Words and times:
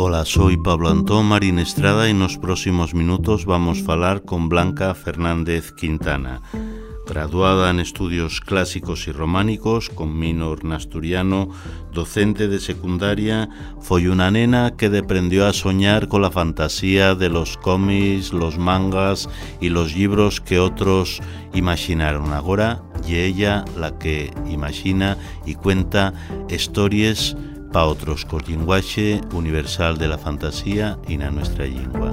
Hola, 0.00 0.24
soy 0.24 0.56
Pablo 0.56 0.90
Antón 0.90 1.26
Marín 1.26 1.58
Estrada 1.58 2.06
y 2.06 2.12
en 2.12 2.20
los 2.20 2.38
próximos 2.38 2.94
minutos 2.94 3.46
vamos 3.46 3.82
a 3.88 3.92
hablar 3.94 4.22
con 4.22 4.48
Blanca 4.48 4.94
Fernández 4.94 5.72
Quintana. 5.72 6.40
Graduada 7.04 7.68
en 7.68 7.80
estudios 7.80 8.40
clásicos 8.40 9.08
y 9.08 9.12
románicos, 9.12 9.90
con 9.90 10.16
minor 10.16 10.60
en 10.62 10.70
asturiano, 10.70 11.48
docente 11.92 12.46
de 12.46 12.60
secundaria, 12.60 13.48
fue 13.80 14.08
una 14.08 14.30
nena 14.30 14.76
que 14.76 14.88
deprendió 14.88 15.48
a 15.48 15.52
soñar 15.52 16.06
con 16.06 16.22
la 16.22 16.30
fantasía 16.30 17.16
de 17.16 17.28
los 17.28 17.56
cómics, 17.56 18.32
los 18.32 18.56
mangas 18.56 19.28
y 19.60 19.68
los 19.68 19.96
libros 19.96 20.40
que 20.40 20.60
otros 20.60 21.20
imaginaron. 21.54 22.32
Ahora, 22.34 22.84
y 23.04 23.16
ella 23.16 23.64
la 23.76 23.98
que 23.98 24.30
imagina 24.48 25.16
y 25.44 25.56
cuenta 25.56 26.12
historias 26.48 27.36
para 27.72 27.86
otros 27.86 28.24
con 28.24 28.42
lenguaje 28.46 29.20
universal 29.32 29.98
de 29.98 30.08
la 30.08 30.18
fantasía 30.18 30.98
y 31.06 31.16
na 31.16 31.30
nuestra 31.30 31.66
lengua. 31.66 32.10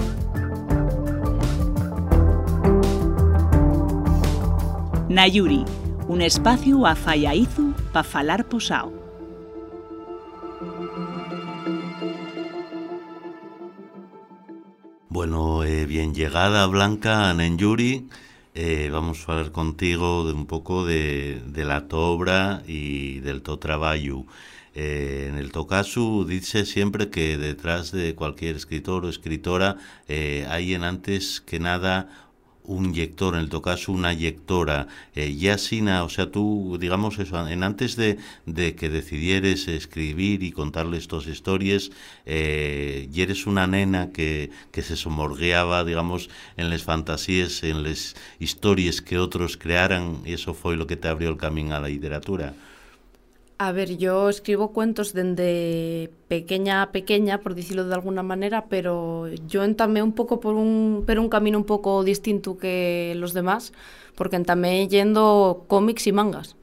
Nayuri, 5.10 5.64
un 6.08 6.22
espacio 6.22 6.86
a 6.86 6.96
Fallaizu 6.96 7.74
para 7.94 8.04
falar 8.04 8.50
posao. 8.50 8.92
Bueno, 15.08 15.64
eh, 15.64 15.86
bien 15.86 16.14
llegada 16.14 16.68
Blanca 16.68 17.34
Nayuri. 17.34 18.10
Eh, 18.58 18.90
vamos 18.90 19.28
a 19.28 19.34
hablar 19.34 19.52
contigo 19.52 20.26
de 20.26 20.32
un 20.32 20.46
poco 20.46 20.86
de, 20.86 21.42
la 21.56 21.90
tu 21.90 21.98
obra 21.98 22.64
y 22.66 23.20
del 23.20 23.42
tu 23.42 23.58
trabajo. 23.58 24.26
Eh, 24.74 25.28
en 25.30 25.38
el 25.38 25.52
Tokasu 25.52 26.26
dice 26.26 26.66
siempre 26.66 27.10
que 27.10 27.38
detrás 27.38 27.92
de 27.92 28.16
cualquier 28.16 28.56
escritor 28.56 29.04
o 29.04 29.10
escritora 29.10 29.76
eh, 30.08 30.46
hay 30.50 30.74
en 30.74 30.86
antes 30.86 31.42
que 31.42 31.60
nada 31.60 32.25
un 32.68 32.94
lector, 32.94 33.36
en 33.36 33.42
el 33.42 33.50
Tokasu 33.50 33.94
una 33.94 34.14
lectora. 34.14 34.88
Eh, 35.16 35.36
ya 35.36 35.58
Sina, 35.58 36.04
o 36.04 36.10
sea, 36.10 36.32
tú, 36.32 36.78
digamos 36.80 37.20
eso, 37.20 37.48
en 37.48 37.64
antes 37.64 37.96
de, 37.96 38.18
de 38.46 38.76
que 38.76 38.90
decidieres 38.90 39.68
escribir 39.68 40.44
y 40.44 40.52
contarle 40.52 40.98
estas 40.98 41.28
historias, 41.28 41.92
eh, 42.26 43.10
eres 43.16 43.48
una 43.48 43.68
nena 43.68 44.12
que, 44.12 44.52
que 44.72 44.82
se 44.82 44.96
somorgueaba, 44.96 45.84
digamos, 45.84 46.30
en 46.58 46.70
las 46.70 46.84
fantasías, 46.84 47.64
en 47.64 47.84
las 47.84 48.16
historias 48.40 49.02
que 49.02 49.18
otros 49.18 49.58
crearan, 49.58 50.22
y 50.26 50.34
eso 50.34 50.54
fue 50.54 50.78
lo 50.78 50.88
que 50.88 50.96
te 50.96 51.08
abrió 51.08 51.30
el 51.30 51.38
camino 51.38 51.76
a 51.76 51.80
la 51.80 51.88
literatura. 51.88 52.54
A 53.58 53.72
ver, 53.72 53.96
yo 53.98 54.28
escribo 54.28 54.74
cuentos 54.74 55.14
desde 55.14 56.10
pequeña 56.28 56.82
a 56.82 56.92
pequeña, 56.92 57.40
por 57.40 57.56
decirlo 57.56 57.86
de 57.86 57.94
alguna 57.96 58.22
manera, 58.22 58.66
pero 58.68 59.30
yo 59.48 59.64
entamé 59.64 60.04
un 60.04 60.12
poco 60.12 60.42
por 60.42 60.56
un, 60.56 61.06
pero 61.08 61.22
un 61.22 61.30
camino 61.30 61.58
un 61.58 61.64
poco 61.64 62.04
distinto 62.04 62.58
que 62.58 63.14
los 63.16 63.34
demás, 63.34 63.72
porque 64.16 64.36
entamé 64.36 64.90
yendo 64.90 65.64
cómics 65.70 66.06
y 66.08 66.12
mangas. 66.12 66.58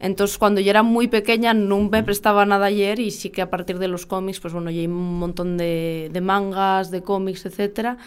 Entonces, 0.00 0.38
cuando 0.38 0.60
yo 0.60 0.70
era 0.70 0.82
muy 0.82 1.06
pequeña, 1.08 1.54
no 1.54 1.78
me 1.80 2.02
prestaba 2.02 2.44
nada 2.46 2.66
ayer 2.66 2.98
y 2.98 3.12
sí 3.12 3.30
que 3.30 3.40
a 3.42 3.48
partir 3.50 3.78
de 3.78 3.86
los 3.86 4.04
cómics, 4.04 4.40
pues 4.40 4.52
bueno, 4.52 4.70
hay 4.70 4.86
un 4.86 5.18
montón 5.20 5.56
de, 5.56 6.10
de 6.12 6.20
mangas, 6.20 6.90
de 6.90 7.02
cómics, 7.02 7.46
etcétera. 7.46 7.98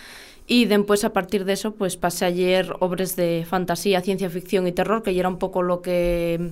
Y 0.48 0.66
después, 0.66 1.06
a 1.06 1.14
partir 1.14 1.46
de 1.46 1.54
eso, 1.54 1.76
pues 1.76 1.96
pasé 1.98 2.26
ayer 2.26 2.76
obras 2.82 3.16
de 3.16 3.46
fantasía, 3.50 4.02
ciencia 4.02 4.30
ficción 4.30 4.68
y 4.68 4.74
terror, 4.74 5.02
que 5.02 5.14
ya 5.14 5.22
era 5.22 5.30
un 5.30 5.40
poco 5.40 5.62
lo 5.62 5.82
que 5.82 6.52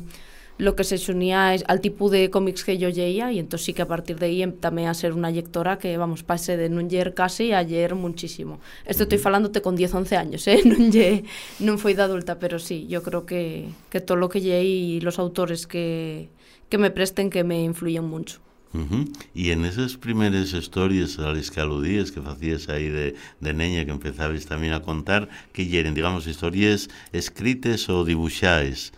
lo 0.58 0.76
que 0.76 0.84
se 0.84 1.12
unía 1.12 1.54
es 1.54 1.64
al 1.68 1.82
tipo 1.82 2.10
de 2.10 2.30
cómics 2.30 2.64
que 2.64 2.78
yo 2.78 2.90
leía 2.90 3.32
y 3.32 3.40
entonces 3.40 3.66
sí 3.66 3.74
que 3.74 3.82
a 3.82 3.88
partir 3.88 4.18
de 4.18 4.28
ahí 4.28 4.52
también 4.60 4.88
a 4.88 4.94
ser 4.94 5.14
una 5.14 5.30
lectora 5.30 5.78
que, 5.78 5.98
vamos, 5.98 6.24
pasé 6.24 6.56
de 6.56 6.70
non 6.70 6.88
ller 6.88 7.14
casi 7.14 7.52
a 7.52 7.62
ller 7.62 7.96
muchísimo. 7.96 8.60
Esto 8.86 9.04
estoy 9.04 9.20
falándote 9.20 9.62
con 9.62 9.76
10, 9.76 9.94
11 9.94 10.16
años, 10.16 10.48
eh? 10.48 10.64
non, 10.64 10.92
lle, 10.92 11.28
non 11.60 11.76
foi 11.76 11.92
de 11.92 12.04
adulta, 12.08 12.40
pero 12.40 12.56
sí, 12.60 12.88
yo 12.88 13.04
creo 13.04 13.28
que, 13.28 13.68
que 13.92 14.00
todo 14.00 14.16
lo 14.16 14.32
que 14.32 14.40
lleí 14.40 14.96
y 14.96 15.02
los 15.04 15.20
autores 15.20 15.68
que, 15.68 16.30
que 16.70 16.78
me 16.78 16.92
presten 16.92 17.30
que 17.30 17.44
me 17.44 17.60
influyen 17.64 18.08
mucho. 18.08 18.40
Uh 18.76 18.80
-huh. 18.80 19.04
Y 19.34 19.52
en 19.52 19.64
esas 19.64 19.96
primeras 19.96 20.52
historias 20.52 21.20
a 21.20 21.32
las 21.32 21.52
que 21.52 21.62
aludías, 21.62 22.12
que 22.12 22.20
hacías 22.20 22.68
ahí 22.68 22.90
de, 22.90 23.16
de 23.40 23.54
niña, 23.54 23.86
que 23.86 23.92
empezabais 23.92 24.46
también 24.46 24.74
a 24.74 24.82
contar, 24.82 25.30
que 25.54 25.66
hieren, 25.66 25.96
digamos, 25.96 26.28
historias 26.28 26.90
escritas 27.12 27.88
o 27.88 28.04
dibuixadas? 28.04 28.92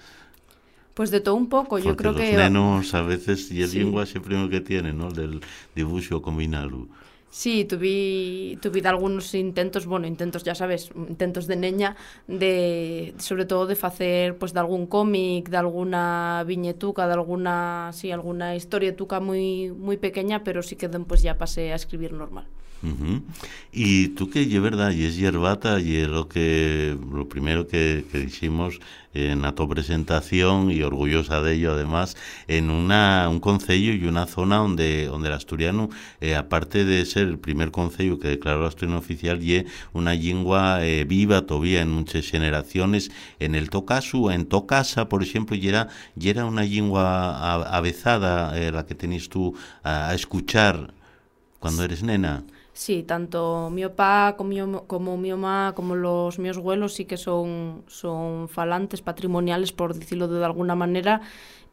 Pues 0.97 1.12
de 1.12 1.22
todo 1.22 1.35
un 1.35 1.47
poco, 1.47 1.78
yo 1.78 1.96
creo 1.96 2.12
los 2.13 2.22
que... 2.22 2.35
nenos 2.35 2.96
a 2.96 3.03
veces, 3.03 3.52
y 3.52 3.62
el 3.62 3.69
Sí. 3.69 3.78
lenguaje 3.78 4.19
primero 4.19 4.50
que 4.50 4.62
tienen, 4.62 4.97
¿no? 4.97 5.12
Del 5.12 5.41
dibujo 5.75 6.24
combinado. 6.24 6.88
Sí, 7.30 7.66
tuve, 7.66 8.58
tuve 8.63 8.81
algunos 8.88 9.35
intentos, 9.35 9.85
bueno, 9.85 10.08
intentos, 10.08 10.44
ya 10.44 10.56
sabes, 10.56 10.90
intentos 10.96 11.46
de 11.46 11.56
neña, 11.56 11.96
de, 12.28 13.13
sobre 13.19 13.46
todo 13.46 13.68
de 13.68 13.78
hacer, 13.80 14.40
pues, 14.40 14.53
de 14.53 14.59
algún 14.59 14.88
cómic, 14.88 15.50
de 15.50 15.58
alguna 15.58 16.44
viñetuca, 16.47 17.06
de 17.06 17.14
alguna, 17.14 17.91
sí, 17.94 18.12
alguna 18.12 18.56
historietuca 18.56 19.19
muy, 19.19 19.69
muy 19.69 19.97
pequeña, 19.97 20.44
pero 20.44 20.64
sí 20.64 20.78
que 20.78 20.90
pues 20.90 21.22
ya 21.22 21.38
pasé 21.38 21.74
a 21.74 21.75
escribir 21.75 22.12
normal. 22.12 22.47
Ujú. 22.84 23.24
Y 23.72 24.10
tú 24.10 24.30
que 24.30 24.44
es 24.44 24.62
verdad, 24.62 24.92
y 24.92 25.06
es 25.06 25.18
yerbata, 25.18 25.80
y 25.80 25.96
es 25.96 26.08
lo 26.08 26.28
que 26.30 26.96
lo 27.12 27.28
primero 27.28 27.68
que, 27.68 28.06
que 28.12 28.20
dijimos 28.20 28.80
en 29.16 29.42
la 29.42 29.56
tu 29.56 29.68
presentación, 29.68 30.70
y 30.70 30.84
orgullosa 30.84 31.42
de 31.42 31.56
ello 31.56 31.74
además, 31.74 32.16
en 32.48 32.70
una, 32.70 33.28
un 33.30 33.40
concello 33.40 33.94
y 33.94 34.06
una 34.06 34.28
zona 34.28 34.58
donde, 34.58 35.08
donde 35.08 35.30
el 35.30 35.34
asturiano, 35.34 35.90
eh, 36.22 36.36
aparte 36.36 36.86
de 36.86 37.04
ser 37.06 37.28
el 37.28 37.40
primer 37.40 37.72
concello 37.72 38.20
que 38.20 38.28
declaró 38.28 38.68
asturiano 38.68 39.00
oficial, 39.00 39.44
y 39.44 39.66
una 39.94 40.14
lengua 40.14 40.86
eh, 40.86 41.04
viva 41.06 41.48
todavía 41.48 41.82
en 41.82 41.90
muchas 41.90 42.30
generaciones, 42.30 43.09
en 43.40 43.56
el 43.56 43.72
Tocasu, 43.72 44.30
en 44.30 44.46
Tocasa, 44.46 45.09
por 45.09 45.24
ejemplo, 45.24 45.56
y 45.56 45.68
era, 45.68 45.88
y 46.20 46.30
era 46.30 46.46
una 46.46 46.64
lengua 46.64 47.66
avezada, 47.76 48.56
eh, 48.56 48.72
la 48.72 48.86
que 48.86 48.94
tenéis 48.94 49.30
tú 49.30 49.56
a 49.84 50.14
escuchar 50.14 50.94
cuando 51.59 51.84
eres 51.84 52.04
nena. 52.04 52.44
Sí, 52.84 53.02
tanto 53.02 53.72
mi 53.72 53.82
papá 53.88 54.36
como 54.38 54.50
mi, 54.52 54.60
como 54.86 55.18
mi 55.18 55.32
mamá, 55.32 55.74
como 55.76 55.96
los 55.96 56.38
míos 56.38 56.58
abuelos 56.58 56.94
sí 56.94 57.06
que 57.06 57.18
son, 57.18 57.84
son 57.88 58.48
falantes 58.50 59.02
patrimoniales, 59.02 59.72
por 59.72 59.96
decirlo 59.96 60.28
de 60.28 60.46
alguna 60.46 60.76
manera, 60.76 61.22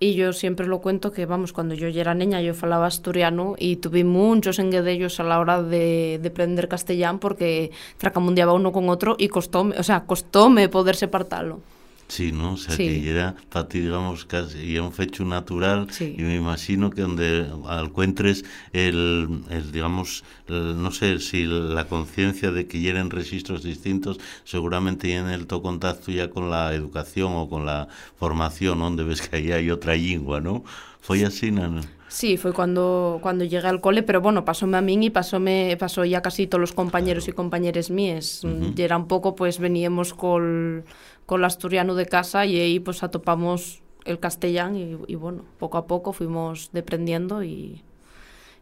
y 0.01 0.15
yo 0.15 0.33
siempre 0.33 0.67
lo 0.67 0.81
cuento 0.81 1.13
que, 1.13 1.27
vamos, 1.27 1.53
cuando 1.53 1.75
yo 1.75 1.89
ya 1.89 2.01
era 2.01 2.15
niña 2.15 2.41
yo 2.41 2.55
falaba 2.55 2.87
asturiano 2.87 3.55
y 3.59 3.77
tuve 3.77 4.03
muchos 4.03 4.59
enguedellos 4.59 5.21
a 5.21 5.25
la 5.25 5.39
hora 5.41 5.63
de, 5.63 6.19
de 6.23 6.29
aprender 6.29 6.69
castellán 6.69 7.19
porque 7.19 7.71
tracamundeaba 7.99 8.55
uno 8.55 8.73
con 8.73 8.89
otro 8.89 9.15
y 9.19 9.29
costóme, 9.29 9.77
o 9.79 9.83
sea, 9.83 10.07
costóme 10.07 10.71
poder 10.71 10.97
separarlo. 10.97 11.61
Sí, 12.07 12.33
¿no? 12.33 12.53
O 12.53 12.57
sea, 12.57 12.77
Sí. 12.77 12.85
que 12.87 13.11
era 13.11 13.35
para 13.51 13.67
ti, 13.67 13.81
digamos, 13.81 14.25
casi 14.27 14.79
un 14.79 14.93
fecho 14.93 15.25
natural 15.25 15.87
Sí. 15.91 16.15
y 16.19 16.23
me 16.23 16.37
imagino 16.37 16.91
que 16.91 17.01
donde 17.03 17.47
encuentres 17.83 18.45
el, 18.73 19.41
el 19.51 19.73
digamos, 19.73 20.23
el- 20.49 20.81
no 20.83 20.91
sé 20.91 21.19
si 21.19 21.45
la 21.47 21.87
conciencia 21.87 22.51
de 22.53 22.67
que 22.67 22.79
hieren 22.79 23.11
registros 23.11 23.63
distintos, 23.63 24.19
seguramente 24.45 25.15
en 25.15 25.29
el 25.29 25.47
to 25.47 25.63
contacto 25.63 26.11
ya 26.13 26.29
con 26.31 26.51
la 26.51 26.75
educación 26.75 27.33
o 27.35 27.49
con 27.49 27.65
la 27.65 27.89
formación, 28.19 28.79
donde 28.81 29.03
ves 29.05 29.23
que 29.23 29.37
ahí 29.37 29.53
hay 29.53 29.71
otra 29.71 29.97
lengua, 29.97 30.41
¿no? 30.41 30.63
Fue 31.05 31.23
así, 31.23 31.51
¿no? 31.51 31.83
Sí, 32.09 32.39
fue 32.39 32.55
cuando, 32.55 33.19
cuando 33.21 33.45
llegué 33.45 33.69
al 33.69 33.83
cole, 33.83 34.03
pero 34.03 34.23
bueno, 34.23 34.47
pasóme 34.47 34.79
a 34.79 34.81
mí 34.81 34.97
y 35.05 35.11
pasóme, 35.11 35.77
pasó 35.79 36.03
ya 36.07 36.23
casi 36.23 36.47
todos 36.47 36.63
los 36.63 36.73
compañeros 36.73 37.29
y 37.29 37.33
compañeras 37.33 37.91
mías. 37.91 38.41
Y 38.75 38.81
era 38.81 38.97
un 38.97 39.07
poco, 39.07 39.35
pues 39.37 39.59
veníamos 39.59 40.15
con 40.15 40.87
el 41.29 41.45
asturiano 41.45 41.95
de 41.95 42.07
casa 42.07 42.47
y 42.47 42.59
ahí 42.59 42.81
pues 42.81 43.03
atopamos 43.03 43.83
el 44.07 44.19
castellán 44.19 44.77
y 44.77 45.15
bueno, 45.15 45.45
poco 45.59 45.77
a 45.77 45.87
poco 45.87 46.15
fuimos 46.15 46.71
deprendiendo 46.73 47.43
y 47.43 47.83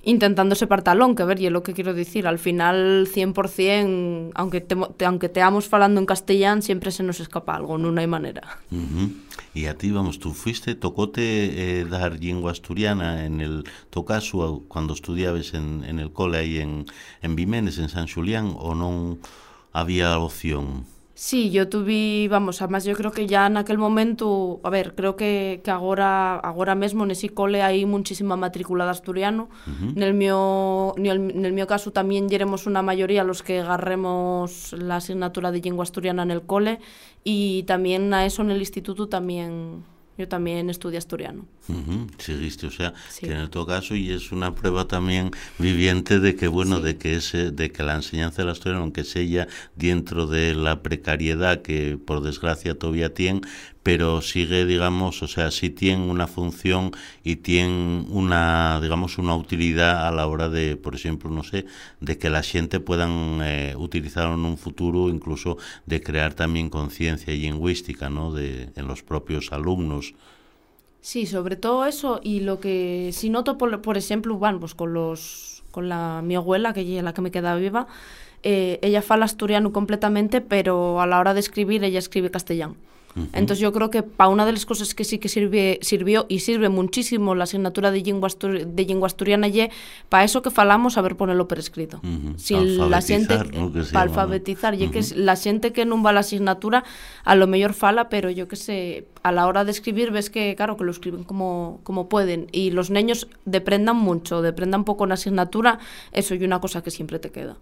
intentando 0.02 0.54
separar 0.54 0.82
talón, 0.82 1.14
que 1.14 1.24
ver, 1.24 1.38
é 1.38 1.50
lo 1.50 1.62
que 1.62 1.74
quero 1.74 1.94
dicir, 1.94 2.26
al 2.26 2.38
final 2.38 3.06
100%, 3.06 4.34
aunque 4.34 4.60
te, 4.60 4.74
te, 4.98 5.04
aunque 5.06 5.30
teamos 5.30 5.70
falando 5.70 6.02
en 6.02 6.06
castellán, 6.06 6.62
sempre 6.62 6.90
se 6.90 7.06
nos 7.06 7.22
escapa 7.22 7.54
algo, 7.54 7.78
non 7.78 7.98
hai 8.02 8.10
maneira. 8.10 8.58
Uh 8.74 8.82
-huh. 8.82 9.08
E 9.54 9.68
a 9.68 9.76
ti, 9.78 9.92
vamos, 9.92 10.18
tú 10.18 10.32
fuiste, 10.32 10.74
tocote 10.74 11.22
eh, 11.22 11.84
dar 11.84 12.18
lingua 12.18 12.50
asturiana 12.50 13.26
en 13.26 13.40
el 13.40 13.62
Tocasu 13.90 14.64
cuando 14.66 14.94
estudiabes 14.94 15.54
en, 15.54 15.84
en 15.84 16.00
el 16.00 16.10
cole 16.10 16.38
aí 16.38 16.58
en, 16.58 16.86
en 17.22 17.36
Vimenes, 17.36 17.78
en 17.78 17.88
San 17.88 18.08
Xulián, 18.08 18.56
ou 18.58 18.74
non 18.74 19.22
había 19.70 20.18
opción? 20.18 20.88
Sí, 21.24 21.52
yo 21.52 21.68
tuve, 21.68 22.26
vamos, 22.28 22.62
además 22.62 22.84
yo 22.84 22.96
creo 22.96 23.12
que 23.12 23.28
ya 23.28 23.46
en 23.46 23.56
aquel 23.56 23.78
momento, 23.78 24.60
a 24.64 24.70
ver, 24.70 24.96
creo 24.96 25.14
que, 25.14 25.60
que 25.62 25.70
agora, 25.70 26.34
agora 26.34 26.74
mesmo 26.74 27.06
nese 27.06 27.30
cole 27.30 27.62
hai 27.62 27.86
muchísima 27.86 28.34
matrícula 28.34 28.82
de 28.82 28.90
asturiano. 28.90 29.46
Nel 29.94 30.18
mío, 30.18 30.98
nel, 30.98 31.22
nel 31.22 31.54
mío 31.54 31.70
caso 31.70 31.94
también 31.94 32.26
yeremos 32.26 32.66
una 32.66 32.82
mayoría 32.82 33.22
los 33.22 33.46
que 33.46 33.62
agarremos 33.62 34.74
la 34.74 34.98
asignatura 34.98 35.54
de 35.54 35.62
lengua 35.62 35.86
asturiana 35.86 36.26
en 36.26 36.32
el 36.34 36.42
cole 36.42 36.82
y 37.22 37.62
también 37.70 38.10
a 38.14 38.26
eso 38.26 38.42
en 38.42 38.50
el 38.50 38.58
instituto 38.58 39.06
también 39.06 39.86
yo 40.18 40.28
también 40.28 40.70
estudié 40.70 40.98
asturiano. 40.98 41.46
Uh 41.68 42.06
Seguiste, 42.18 42.66
o 42.66 42.70
sea, 42.70 42.92
que 43.18 43.32
en 43.32 43.48
todo 43.48 43.66
caso 43.66 43.94
y 43.94 44.10
es 44.10 44.32
una 44.32 44.54
prueba 44.54 44.86
también 44.86 45.30
viviente 45.58 46.20
de 46.20 46.36
que 46.36 46.48
bueno, 46.48 46.80
de 46.80 46.98
que 46.98 47.16
ese, 47.16 47.50
de 47.50 47.70
que 47.70 47.82
la 47.82 47.94
enseñanza 47.94 48.42
del 48.42 48.50
asturiano, 48.50 48.82
aunque 48.82 49.04
sea 49.04 49.48
dentro 49.76 50.26
de 50.26 50.54
la 50.54 50.82
precariedad 50.82 51.62
que 51.62 51.98
por 51.98 52.22
desgracia 52.22 52.78
todavía 52.78 53.14
tiene, 53.14 53.40
pero 53.82 54.20
sigue, 54.22 54.64
digamos, 54.64 55.22
o 55.22 55.28
sea, 55.28 55.50
sí 55.50 55.70
tiene 55.70 56.08
una 56.08 56.26
función 56.26 56.92
y 57.24 57.36
tiene 57.36 58.06
una, 58.10 58.80
digamos, 58.80 59.18
una 59.18 59.34
utilidad 59.34 60.06
a 60.06 60.12
la 60.12 60.26
hora 60.26 60.48
de, 60.48 60.76
por 60.76 60.94
ejemplo, 60.94 61.30
no 61.30 61.42
sé, 61.42 61.66
de 62.00 62.18
que 62.18 62.30
la 62.30 62.42
gente 62.42 62.80
puedan 62.80 63.40
eh, 63.42 63.74
utilizarlo 63.76 64.34
en 64.34 64.44
un 64.44 64.56
futuro, 64.56 65.08
incluso 65.08 65.58
de 65.86 66.00
crear 66.00 66.34
también 66.34 66.70
conciencia 66.70 67.32
lingüística, 67.32 68.08
¿no? 68.08 68.32
De, 68.32 68.70
en 68.76 68.86
los 68.86 69.02
propios 69.02 69.52
alumnos. 69.52 70.14
Sí, 71.00 71.26
sobre 71.26 71.56
todo 71.56 71.84
eso 71.84 72.20
y 72.22 72.40
lo 72.40 72.60
que 72.60 73.10
si 73.12 73.28
noto, 73.28 73.58
por, 73.58 73.82
por 73.82 73.98
ejemplo, 73.98 74.36
bueno, 74.36 74.60
pues 74.60 74.74
con 74.74 74.94
los 74.94 75.64
con 75.72 75.88
la 75.88 76.20
mi 76.22 76.36
abuela, 76.36 76.72
que 76.72 76.98
es 76.98 77.02
la 77.02 77.14
que 77.14 77.22
me 77.22 77.30
queda 77.30 77.56
viva, 77.56 77.88
eh, 78.44 78.78
ella 78.82 79.02
fala 79.02 79.24
asturiano 79.24 79.72
completamente, 79.72 80.40
pero 80.40 81.00
a 81.00 81.06
la 81.06 81.18
hora 81.18 81.34
de 81.34 81.40
escribir 81.40 81.82
ella 81.82 81.98
escribe 81.98 82.30
castellano. 82.30 82.76
Entonces 83.32 83.58
yo 83.58 83.72
creo 83.72 83.90
que 83.90 84.02
para 84.02 84.30
una 84.30 84.46
de 84.46 84.52
las 84.52 84.64
cosas 84.64 84.94
que 84.94 85.04
sí 85.04 85.18
que 85.18 85.28
sirve, 85.28 85.78
sirvió 85.82 86.26
y 86.28 86.40
sirve 86.40 86.68
muchísimo 86.68 87.34
la 87.34 87.44
asignatura 87.44 87.90
de 87.90 88.00
lengua, 88.02 88.28
de 88.40 88.84
lengua 88.84 89.06
asturiana 89.06 89.48
y 89.48 89.68
para 90.08 90.24
eso 90.24 90.40
que 90.40 90.50
falamos 90.50 90.94
saber 90.94 91.16
ponerlo 91.16 91.46
por 91.46 91.58
escrito. 91.58 92.00
Si 92.36 92.54
la 92.54 93.02
gente 93.02 93.38
para 93.92 94.02
alfabetizar, 94.02 94.74
y 94.80 94.88
que 94.88 95.00
es, 95.00 95.16
la 95.16 95.36
gente 95.36 95.72
que 95.72 95.84
no 95.84 96.02
va 96.02 96.10
a 96.10 96.12
la 96.14 96.20
asignatura 96.20 96.84
a 97.24 97.34
lo 97.34 97.46
mejor 97.46 97.74
fala, 97.74 98.08
pero 98.08 98.30
yo 98.30 98.48
que 98.48 98.56
sé, 98.56 99.06
a 99.22 99.32
la 99.32 99.46
hora 99.46 99.64
de 99.64 99.70
escribir 99.70 100.10
ves 100.10 100.30
que 100.30 100.54
claro 100.56 100.76
que 100.76 100.84
lo 100.84 100.90
escriben 100.90 101.24
como, 101.24 101.80
como 101.82 102.08
pueden. 102.08 102.48
Y 102.52 102.70
los 102.70 102.90
niños 102.90 103.28
deprendan 103.44 103.96
mucho, 103.96 104.42
deprendan 104.42 104.84
poco 104.84 105.04
en 105.04 105.12
asignatura, 105.12 105.78
eso 106.12 106.34
y 106.34 106.44
una 106.44 106.60
cosa 106.60 106.82
que 106.82 106.90
siempre 106.90 107.18
te 107.18 107.30
queda. 107.30 107.56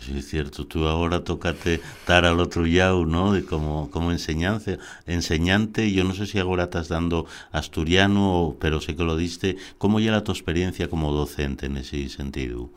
Sí, 0.00 0.18
es 0.18 0.28
cierto. 0.28 0.66
Tú 0.66 0.86
ahora 0.86 1.24
tocate 1.24 1.74
estar 1.74 2.24
al 2.24 2.38
otro 2.40 2.64
lado, 2.64 3.06
¿no? 3.06 3.32
De 3.32 3.44
como, 3.44 3.90
como 3.90 4.12
enseñanza, 4.12 4.78
enseñante. 5.06 5.90
Yo 5.92 6.04
no 6.04 6.14
sé 6.14 6.26
si 6.26 6.38
ahora 6.38 6.64
estás 6.64 6.88
dando 6.88 7.26
asturiano, 7.50 8.54
pero 8.60 8.80
sé 8.80 8.94
que 8.94 9.04
lo 9.04 9.16
diste. 9.16 9.56
¿Cómo 9.78 9.98
llega 9.98 10.22
tu 10.22 10.32
experiencia 10.32 10.88
como 10.88 11.12
docente 11.12 11.66
en 11.66 11.78
ese 11.78 12.08
sentido? 12.08 12.70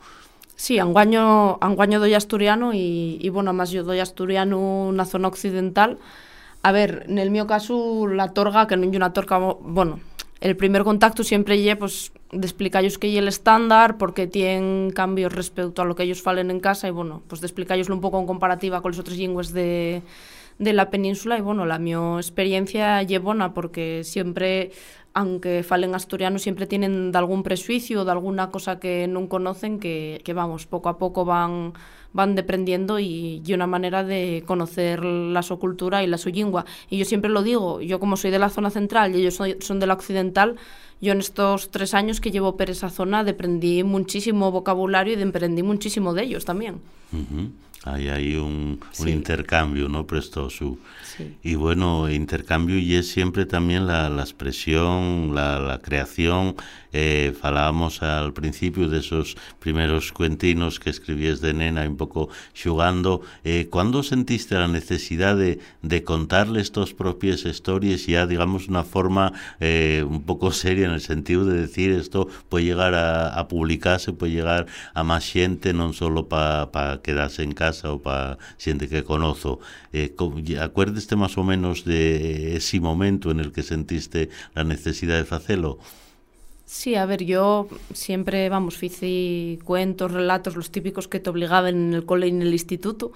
Sí, 0.56 0.78
anguaño, 0.78 1.58
anguaño 1.62 2.00
doy 2.00 2.14
asturiano 2.14 2.74
y, 2.74 3.18
y 3.20 3.28
bueno, 3.28 3.52
más 3.52 3.70
yo 3.70 3.84
doy 3.84 4.00
asturiano 4.00 4.58
una 4.58 5.04
zona 5.04 5.28
occidental. 5.28 5.98
A 6.62 6.72
ver, 6.72 7.06
en 7.08 7.18
el 7.18 7.30
mío 7.30 7.46
caso, 7.46 8.06
la 8.06 8.34
torga, 8.34 8.66
que 8.66 8.76
no 8.76 8.82
hay 8.82 8.94
una 8.94 9.14
torga, 9.14 9.38
bueno, 9.38 10.00
el 10.40 10.56
primer 10.56 10.84
contacto 10.84 11.22
siempre 11.22 11.60
lle 11.60 11.76
pues, 11.76 12.12
de 12.32 12.46
explicarles 12.46 12.96
que 12.96 13.12
es 13.12 13.18
el 13.18 13.28
estándar, 13.28 13.98
porque 13.98 14.26
tienen 14.26 14.90
cambios 14.90 15.32
respecto 15.32 15.82
a 15.82 15.84
lo 15.84 15.94
que 15.94 16.04
ellos 16.04 16.22
falen 16.22 16.50
en 16.50 16.60
casa, 16.60 16.88
y 16.88 16.90
bueno, 16.90 17.22
pues 17.28 17.40
de 17.40 17.46
explicarles 17.46 17.88
un 17.90 18.00
poco 18.00 18.18
en 18.18 18.26
comparativa 18.26 18.80
con 18.80 18.92
los 18.92 18.98
otros 18.98 19.18
lenguas 19.18 19.52
de, 19.52 20.02
de 20.58 20.72
la 20.72 20.90
península, 20.90 21.36
y 21.36 21.42
bueno, 21.42 21.66
la 21.66 21.78
mi 21.78 21.92
experiencia 21.92 23.02
lle 23.02 23.20
porque 23.52 24.02
siempre 24.04 24.72
aunque 25.12 25.62
falen 25.62 25.94
asturiano, 25.94 26.38
siempre 26.38 26.66
tienen 26.66 27.12
de 27.12 27.18
algún 27.18 27.42
prejuicio, 27.42 28.04
de 28.04 28.12
alguna 28.12 28.50
cosa 28.50 28.78
que 28.78 29.08
no 29.08 29.28
conocen, 29.28 29.80
que, 29.80 30.20
que 30.24 30.32
vamos, 30.32 30.66
poco 30.66 30.88
a 30.88 30.98
poco 30.98 31.24
van 31.24 31.72
van 32.12 32.34
deprendiendo 32.34 32.98
y, 32.98 33.42
y 33.44 33.54
una 33.54 33.66
manera 33.66 34.02
de 34.04 34.42
conocer 34.46 35.04
la 35.04 35.42
su 35.42 35.58
cultura 35.58 36.02
y 36.02 36.06
la 36.06 36.18
su 36.18 36.30
lengua. 36.30 36.64
Y 36.88 36.98
yo 36.98 37.04
siempre 37.04 37.30
lo 37.30 37.42
digo, 37.42 37.80
yo 37.80 38.00
como 38.00 38.16
soy 38.16 38.30
de 38.30 38.38
la 38.38 38.48
zona 38.48 38.70
central 38.70 39.14
y 39.14 39.20
ellos 39.20 39.34
son, 39.34 39.54
son 39.60 39.80
de 39.80 39.86
la 39.86 39.94
occidental, 39.94 40.56
yo 41.00 41.12
en 41.12 41.20
estos 41.20 41.70
tres 41.70 41.94
años 41.94 42.20
que 42.20 42.30
llevo 42.30 42.56
por 42.56 42.68
esa 42.68 42.90
zona 42.90 43.20
aprendí 43.20 43.82
muchísimo 43.84 44.50
vocabulario 44.50 45.18
y 45.18 45.22
aprendí 45.22 45.62
muchísimo 45.62 46.14
de 46.14 46.24
ellos 46.24 46.44
también. 46.44 46.80
Hay 47.84 48.08
ahí 48.08 48.36
un, 48.36 48.80
un 48.98 49.08
sí. 49.08 49.10
intercambio, 49.10 49.88
¿no? 49.88 50.06
Prestoso. 50.06 50.78
Sí. 51.02 51.38
Y 51.42 51.54
bueno, 51.54 52.10
intercambio 52.10 52.78
y 52.78 52.94
es 52.94 53.08
siempre 53.10 53.46
también 53.46 53.86
la, 53.86 54.10
la 54.10 54.22
expresión, 54.22 55.34
la, 55.34 55.58
la 55.60 55.80
creación. 55.80 56.56
Eh, 56.92 57.34
falábamos 57.40 58.02
al 58.02 58.32
principio 58.32 58.88
de 58.88 58.98
esos 58.98 59.36
primeros 59.58 60.12
cuentinos 60.12 60.80
que 60.80 60.90
escribías 60.90 61.40
de 61.40 61.54
nena, 61.54 61.82
un 61.88 61.96
poco 61.96 62.28
jugando. 62.54 63.22
Eh, 63.44 63.68
¿Cuándo 63.70 64.02
sentiste 64.02 64.54
la 64.54 64.68
necesidad 64.68 65.36
de, 65.36 65.60
de 65.82 66.04
contarles 66.04 66.72
tus 66.72 66.94
propias 66.94 67.44
historias 67.44 68.06
ya, 68.06 68.26
digamos, 68.26 68.68
una 68.68 68.84
forma 68.84 69.32
eh, 69.60 70.04
un 70.08 70.22
poco 70.22 70.52
seria 70.62 70.86
en 70.86 70.92
el 70.92 71.00
sentido 71.00 71.44
de 71.44 71.60
decir 71.60 71.90
esto 71.92 72.28
puede 72.48 72.64
llegar 72.64 72.94
a, 72.94 73.48
publicarse, 73.48 74.12
puede 74.12 74.32
llegar 74.32 74.66
a 74.94 75.02
más 75.02 75.26
gente, 75.26 75.72
no 75.72 75.92
solo 75.92 76.28
para 76.28 76.70
pa 76.70 77.00
quedarse 77.02 77.42
en 77.42 77.52
casa? 77.52 77.90
ou 77.92 77.98
para 77.98 78.38
xente 78.58 78.88
que 78.88 79.02
conozo. 79.02 79.60
Eh, 79.92 80.14
acuérdeste 80.60 81.16
máis 81.16 81.34
ou 81.36 81.44
menos 81.44 81.84
de 81.84 82.56
ese 82.56 82.80
momento 82.80 83.30
en 83.30 83.40
el 83.40 83.50
que 83.52 83.62
sentiste 83.62 84.30
a 84.54 84.62
necesidade 84.64 85.24
de 85.24 85.28
facelo? 85.28 85.78
Sí, 86.72 86.94
a 86.94 87.04
ver, 87.04 87.24
yo 87.24 87.66
siempre, 87.92 88.48
vamos, 88.48 88.76
fici 88.76 89.58
cuentos, 89.64 90.12
relatos, 90.12 90.54
los 90.54 90.70
típicos 90.70 91.08
que 91.08 91.18
te 91.18 91.28
obligaban 91.28 91.74
en 91.74 91.94
el 91.94 92.06
cole 92.06 92.28
y 92.28 92.30
en 92.30 92.42
el 92.42 92.52
instituto, 92.52 93.10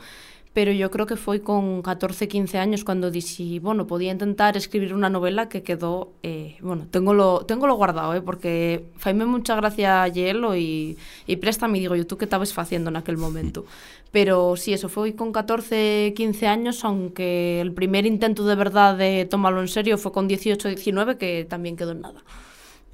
pero 0.52 0.72
yo 0.72 0.90
creo 0.90 1.06
que 1.06 1.14
fue 1.16 1.40
con 1.40 1.80
14, 1.82 2.26
15 2.26 2.58
años 2.58 2.82
cuando 2.82 3.12
dije, 3.12 3.60
bueno, 3.60 3.86
podía 3.86 4.10
intentar 4.10 4.56
escribir 4.56 4.92
una 4.92 5.08
novela 5.08 5.48
que 5.48 5.62
quedó, 5.62 6.10
eh, 6.24 6.56
bueno, 6.62 6.88
tengo 6.90 7.14
lo, 7.14 7.46
tengo 7.46 7.68
lo 7.68 7.76
guardado, 7.76 8.14
eh, 8.14 8.22
porque 8.22 8.86
faime 8.96 9.24
mucha 9.24 9.54
gracia 9.54 10.02
a 10.02 10.08
hielo 10.08 10.56
y, 10.56 10.98
y 11.28 11.36
préstame, 11.36 11.78
digo 11.78 11.94
yo, 11.94 12.08
tú 12.08 12.18
qué 12.18 12.24
estabas 12.24 12.58
haciendo 12.58 12.90
en 12.90 12.96
aquel 12.96 13.18
momento. 13.18 13.66
Pero 14.10 14.56
sí, 14.56 14.72
eso 14.72 14.88
fue 14.88 15.14
con 15.14 15.32
14, 15.32 16.12
15 16.16 16.48
años, 16.48 16.84
aunque 16.84 17.60
el 17.60 17.72
primer 17.72 18.04
intento 18.04 18.44
de 18.44 18.56
verdad 18.56 18.96
de 18.96 19.26
tomarlo 19.30 19.60
en 19.60 19.68
serio 19.68 19.96
fue 19.96 20.10
con 20.12 20.26
18, 20.26 20.68
19, 20.68 21.18
que 21.18 21.46
también 21.48 21.76
quedó 21.76 21.92
en 21.92 22.00
nada. 22.00 22.24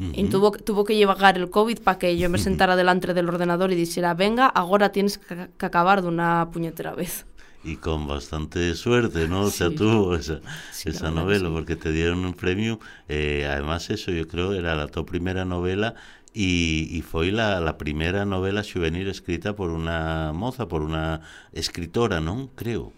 Uh 0.01 0.05
-huh. 0.05 0.13
Y 0.15 0.25
tuvo, 0.25 0.51
tuvo 0.51 0.85
que 0.85 0.97
llegar 0.97 1.37
el 1.37 1.51
COVID 1.51 1.81
para 1.81 1.99
que 1.99 2.17
yo 2.17 2.29
me 2.31 2.39
sentara 2.39 2.75
delante 2.75 3.15
del 3.15 3.29
ordenador 3.29 3.71
y 3.71 3.77
dijera, 3.77 4.15
venga, 4.15 4.47
ahora 4.47 4.91
tienes 4.91 5.19
que, 5.19 5.49
que 5.57 5.67
acabar 5.67 6.03
de 6.03 6.09
una 6.09 6.49
puñetera 6.53 6.95
vez 6.95 7.27
y 7.63 7.77
con 7.77 8.07
bastante 8.07 8.75
suerte, 8.75 9.29
¿no? 9.29 9.43
O 9.43 9.51
sea, 9.51 9.69
sí. 9.69 9.77
tuvo 9.77 10.17
esa, 10.17 10.41
sí, 10.73 10.89
esa 10.89 11.11
novela, 11.11 11.49
sí. 11.49 11.55
porque 11.55 11.77
te 11.77 11.93
dieron 11.93 12.25
un 12.25 12.35
premio. 12.35 12.81
Eh, 13.09 13.47
además, 13.51 13.91
eso 13.91 14.11
yo 14.13 14.27
creo 14.27 14.55
era 14.55 14.75
la 14.75 14.87
tu 14.89 15.05
primera 15.05 15.45
novela 15.45 15.95
y, 16.33 16.89
y 16.91 17.03
fue 17.03 17.33
la, 17.33 17.61
la, 17.61 17.77
primera 17.77 18.25
novela 18.25 18.63
juvenil 18.63 19.09
escrita 19.09 19.55
por 19.55 19.71
una 19.71 20.33
moza, 20.33 20.69
por 20.69 20.83
una 20.83 21.21
escritora, 21.53 22.21
¿no? 22.21 22.51
Creo. 22.55 22.93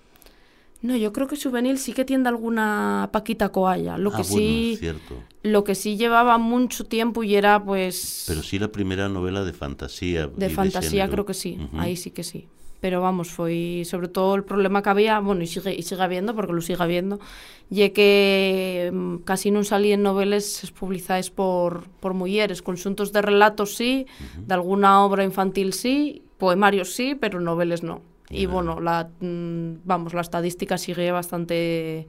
No, 0.83 0.97
yo 0.97 1.12
creo 1.12 1.29
que 1.29 1.37
juvenil 1.41 1.79
sí 1.79 1.93
que 1.93 2.05
tiene 2.05 2.29
alguna 2.29 3.09
Paquita 3.12 3.51
Coalla. 3.51 3.97
Lo 3.99 4.11
ah, 4.11 4.17
que 4.17 4.23
bueno, 4.23 4.47
sí, 4.47 4.77
cierto. 4.79 5.15
lo 5.43 5.62
que 5.62 5.75
sí 5.77 5.97
llevaba 5.97 6.39
mucho 6.39 6.85
tiempo 6.85 7.23
y 7.23 7.37
era 7.37 7.62
pues. 7.65 8.25
Pero 8.27 8.43
sí 8.43 8.59
la 8.59 8.69
primera 8.69 9.09
novela 9.09 9.45
de 9.45 9.53
fantasía. 9.53 10.27
De 10.27 10.51
fantasía, 10.51 11.07
de 11.07 11.12
creo 11.12 11.25
que 11.25 11.35
sí. 11.35 11.57
Uh 11.59 11.77
-huh. 11.77 11.81
Ahí 11.81 11.97
sí 11.97 12.11
que 12.11 12.25
sí 12.25 12.49
pero 12.83 13.01
vamos, 13.01 13.31
foi 13.31 13.87
sobre 13.87 14.11
todo 14.11 14.35
el 14.35 14.43
problema 14.43 14.83
que 14.83 14.91
había, 14.91 15.23
bueno, 15.23 15.47
e 15.47 15.47
sigue, 15.47 15.71
e 15.71 15.87
sigue 15.87 16.03
habiendo, 16.03 16.35
porque 16.35 16.51
lo 16.51 16.59
sigue 16.59 16.83
habiendo, 16.83 17.23
e 17.71 17.95
que 17.95 18.91
mm, 18.91 19.23
casi 19.23 19.55
non 19.55 19.62
salían 19.62 20.03
noveles 20.03 20.67
publicadas 20.75 21.31
por, 21.31 21.87
por 22.03 22.19
mulleres, 22.19 22.59
conxuntos 22.59 23.15
de 23.15 23.23
relatos 23.23 23.79
sí, 23.79 24.11
uh 24.11 24.11
-huh. 24.11 24.51
de 24.51 24.55
alguna 24.59 24.99
obra 25.07 25.23
infantil 25.23 25.79
sí, 25.79 26.27
poemarios 26.43 26.91
sí, 26.91 27.15
pero 27.15 27.39
noveles 27.39 27.87
no. 27.87 28.03
Y 28.33 28.47
bueno, 28.47 28.81
la, 28.81 29.11
mm, 29.21 29.83
vamos, 29.85 30.15
la 30.15 30.23
estadística 30.23 30.79
sigue 30.79 31.12
bastante, 31.12 32.09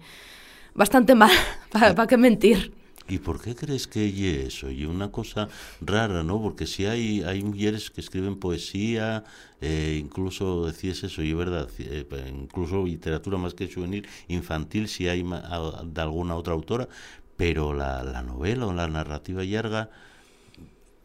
bastante 0.73 1.15
mal, 1.15 1.31
para 1.71 1.93
pa 1.95 2.07
que 2.07 2.17
mentir. 2.17 2.73
¿Y 3.07 3.17
por 3.19 3.41
qué 3.41 3.53
crees 3.53 3.85
que 3.85 4.07
es 4.07 4.47
eso? 4.47 4.71
Y 4.71 4.85
una 4.85 5.11
cosa 5.11 5.49
rara, 5.81 6.23
¿no? 6.23 6.41
Porque 6.41 6.65
si 6.65 6.85
hay, 6.85 7.21
hay 7.23 7.43
mujeres 7.43 7.91
que 7.91 7.99
escriben 7.99 8.39
poesía, 8.39 9.25
eh, 9.59 9.99
incluso 10.01 10.65
decías 10.65 11.03
eso, 11.03 11.21
y 11.21 11.31
es 11.31 11.35
verdad, 11.35 11.67
eh, 11.79 12.05
incluso 12.33 12.85
literatura 12.85 13.37
más 13.37 13.53
que 13.53 13.71
juvenil, 13.71 14.07
infantil, 14.29 14.87
si 14.87 15.09
hay 15.09 15.21
de 15.23 16.01
alguna 16.01 16.35
otra 16.35 16.53
autora, 16.53 16.87
pero 17.35 17.73
la, 17.73 18.03
la 18.03 18.21
novela 18.21 18.67
o 18.67 18.73
la 18.73 18.87
narrativa 18.87 19.43
larga 19.43 19.89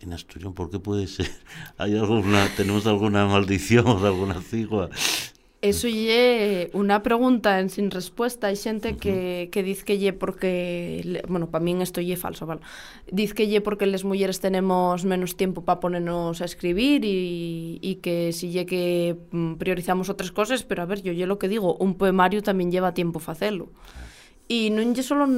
en 0.01 0.13
Asturias, 0.13 0.53
¿por 0.55 0.71
qué 0.71 0.79
puede 0.79 1.07
ser? 1.07 1.31
¿Hay 1.79 1.97
alguna, 1.97 2.49
tenemos 2.57 2.87
alguna 2.87 3.27
maldición 3.27 3.87
o 3.87 4.05
alguna 4.05 4.41
cigua? 4.41 4.91
Eso 5.61 5.89
lle 5.89 6.71
una 6.73 7.03
pregunta 7.03 7.59
en 7.59 7.67
sin 7.67 7.91
respuesta. 7.91 8.47
Hai 8.47 8.55
xente 8.55 8.95
que, 8.95 9.51
que 9.51 9.67
diz 9.67 9.83
que 9.83 9.99
lle 9.99 10.15
porque... 10.15 11.19
Bueno, 11.27 11.51
para 11.51 11.67
min 11.67 11.83
isto 11.83 11.99
lle 11.99 12.15
falso, 12.15 12.47
vale? 12.47 12.63
Diz 13.11 13.35
que 13.35 13.51
lle 13.51 13.59
porque 13.59 13.91
les 13.91 14.07
mulleres 14.07 14.39
tenemos 14.39 15.03
menos 15.03 15.35
tempo 15.35 15.67
para 15.67 15.83
ponernos 15.83 16.39
a 16.39 16.47
escribir 16.47 17.03
e, 17.03 17.83
e 17.83 17.99
que 17.99 18.31
si 18.31 18.55
lle 18.55 18.71
que 18.71 19.19
mm, 19.35 19.59
priorizamos 19.59 20.07
outras 20.07 20.31
cosas, 20.31 20.63
pero 20.63 20.87
a 20.87 20.87
ver, 20.87 21.03
yo 21.03 21.11
lle 21.11 21.27
lo 21.27 21.43
que 21.43 21.51
digo, 21.51 21.75
un 21.83 21.99
poemario 21.99 22.39
tamén 22.39 22.71
lleva 22.71 22.95
tiempo 22.95 23.19
facelo. 23.19 23.75
Y 24.49 24.73
non 24.73 24.97
lle 24.97 25.05
solo, 25.05 25.29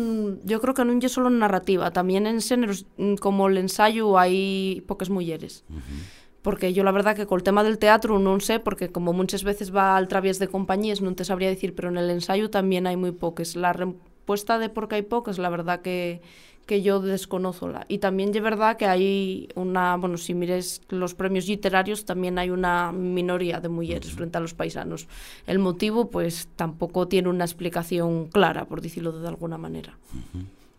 yo 0.47 0.63
creo 0.63 0.71
que 0.71 0.87
non 0.87 1.03
lle 1.03 1.11
solo 1.11 1.35
narrativa, 1.35 1.91
tamén 1.91 2.31
en 2.31 2.39
xéneros 2.39 2.87
mm, 2.95 3.19
como 3.19 3.51
el 3.51 3.59
ensayo 3.59 4.15
hai 4.15 4.87
pocas 4.87 5.11
mulleres. 5.11 5.67
Uh 5.67 5.83
-huh. 5.83 6.01
Porque 6.47 6.73
yo 6.73 6.87
la 6.87 6.95
verdad 6.95 7.19
que 7.19 7.27
col 7.27 7.43
tema 7.43 7.67
del 7.67 7.83
teatro 7.83 8.23
non 8.23 8.39
sé, 8.39 8.63
porque 8.63 8.95
como 8.95 9.11
muchas 9.11 9.43
veces 9.43 9.75
va 9.75 9.99
al 9.99 10.07
través 10.07 10.39
de 10.39 10.47
compañías, 10.47 11.03
non 11.03 11.19
te 11.19 11.27
sabría 11.27 11.51
decir, 11.51 11.75
pero 11.75 11.91
en 11.91 11.99
el 11.99 12.07
ensayo 12.07 12.55
también 12.55 12.87
hay 12.87 12.95
muy 12.95 13.11
pocas. 13.11 13.59
La 13.59 13.75
respuesta 13.75 14.63
de 14.63 14.71
por 14.71 14.87
qué 14.87 15.03
hay 15.03 15.07
pocas, 15.11 15.43
la 15.43 15.51
verdad 15.51 15.83
que 15.83 16.23
que 16.71 16.83
yo 16.83 17.01
desconozco. 17.01 17.67
La. 17.67 17.85
Y 17.89 17.99
también 17.99 18.33
es 18.33 18.41
verdad 18.41 18.77
que 18.77 18.87
hay 18.87 19.49
una, 19.57 19.97
bueno, 19.97 20.17
si 20.17 20.35
mires 20.35 20.83
los 20.89 21.17
premios 21.17 21.49
literarios, 21.49 22.05
también 22.05 22.39
hay 22.39 22.51
una 22.51 22.93
minoría 22.93 23.59
de 23.59 23.69
mujeres 23.69 24.13
frente 24.13 24.39
a 24.39 24.41
los 24.41 24.55
paisanos. 24.55 25.09
El 25.49 25.59
motivo, 25.59 26.11
pues, 26.11 26.49
tampoco 26.55 27.09
tiene 27.09 27.29
una 27.29 27.45
explicación 27.45 28.29
clara, 28.29 28.67
por 28.67 28.83
decirlo 28.83 29.11
de 29.11 29.27
alguna 29.27 29.59
manera. 29.59 29.99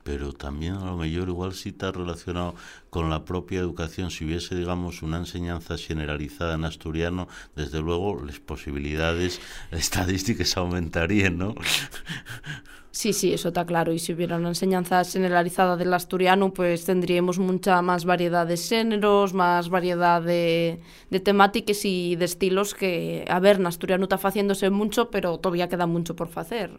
pero 0.03 0.31
también 0.31 0.75
a 0.75 0.85
lo 0.85 0.95
mejor 0.95 1.27
igual 1.27 1.53
sí 1.53 1.69
está 1.69 1.91
relacionado 1.91 2.55
con 2.89 3.09
la 3.09 3.25
propia 3.25 3.59
educación. 3.59 4.11
Si 4.11 4.23
hubiese, 4.23 4.55
digamos, 4.55 5.01
una 5.01 5.17
enseñanza 5.17 5.77
generalizada 5.77 6.55
en 6.55 6.63
asturiano, 6.63 7.27
desde 7.57 7.81
luego 7.81 8.23
las 8.23 8.39
posibilidades 8.39 9.41
estadísticas 9.71 10.55
aumentarían, 10.55 11.37
¿no? 11.37 11.53
Sí, 12.93 13.13
sí, 13.13 13.33
eso 13.33 13.47
está 13.47 13.65
claro. 13.65 13.93
Y 13.93 13.99
si 13.99 14.11
hubiera 14.11 14.35
una 14.35 14.49
enseñanza 14.49 15.03
generalizada 15.05 15.77
del 15.77 15.93
asturiano, 15.93 16.53
pues 16.53 16.83
tendríamos 16.83 17.39
mucha 17.39 17.81
más 17.81 18.03
variedad 18.03 18.45
de 18.45 18.57
géneros, 18.57 19.33
más 19.33 19.69
variedad 19.69 20.21
de, 20.21 20.81
de 21.09 21.19
temáticas 21.21 21.85
y 21.85 22.17
de 22.17 22.25
estilos 22.25 22.75
que, 22.75 23.23
a 23.29 23.39
ver, 23.39 23.57
en 23.57 23.67
asturiano 23.67 24.03
está 24.03 24.17
haciéndose 24.17 24.69
mucho, 24.71 25.09
pero 25.09 25.37
todavía 25.37 25.69
queda 25.69 25.87
mucho 25.87 26.17
por 26.17 26.29
hacer. 26.35 26.71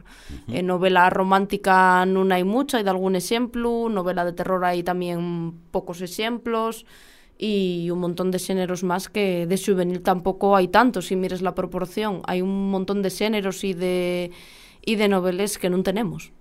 Uh 0.48 0.52
-huh. 0.52 0.62
Novela 0.62 1.08
romántica 1.08 2.04
no 2.04 2.32
hay 2.34 2.44
mucha, 2.44 2.76
hay 2.76 2.84
de 2.84 2.90
algún 2.90 3.16
ejemplo, 3.16 3.88
novela 3.88 4.26
de 4.26 4.34
terror 4.34 4.64
hay 4.66 4.82
también 4.82 5.54
pocos 5.70 6.02
ejemplos 6.02 6.84
y 7.38 7.90
un 7.90 8.00
montón 8.00 8.30
de 8.30 8.38
géneros 8.38 8.84
más 8.84 9.08
que 9.08 9.46
de 9.46 9.58
juvenil 9.58 10.02
tampoco 10.02 10.54
hay 10.56 10.68
tanto, 10.68 11.00
si 11.00 11.16
mires 11.16 11.40
la 11.42 11.54
proporción. 11.54 12.20
Hay 12.26 12.42
un 12.42 12.70
montón 12.70 13.00
de 13.02 13.10
géneros 13.10 13.64
y 13.64 13.72
de 13.72 14.30
y 14.84 14.96
de 14.96 15.08
noveles 15.08 15.58
que 15.58 15.70
non 15.70 15.86
tenemos. 15.86 16.34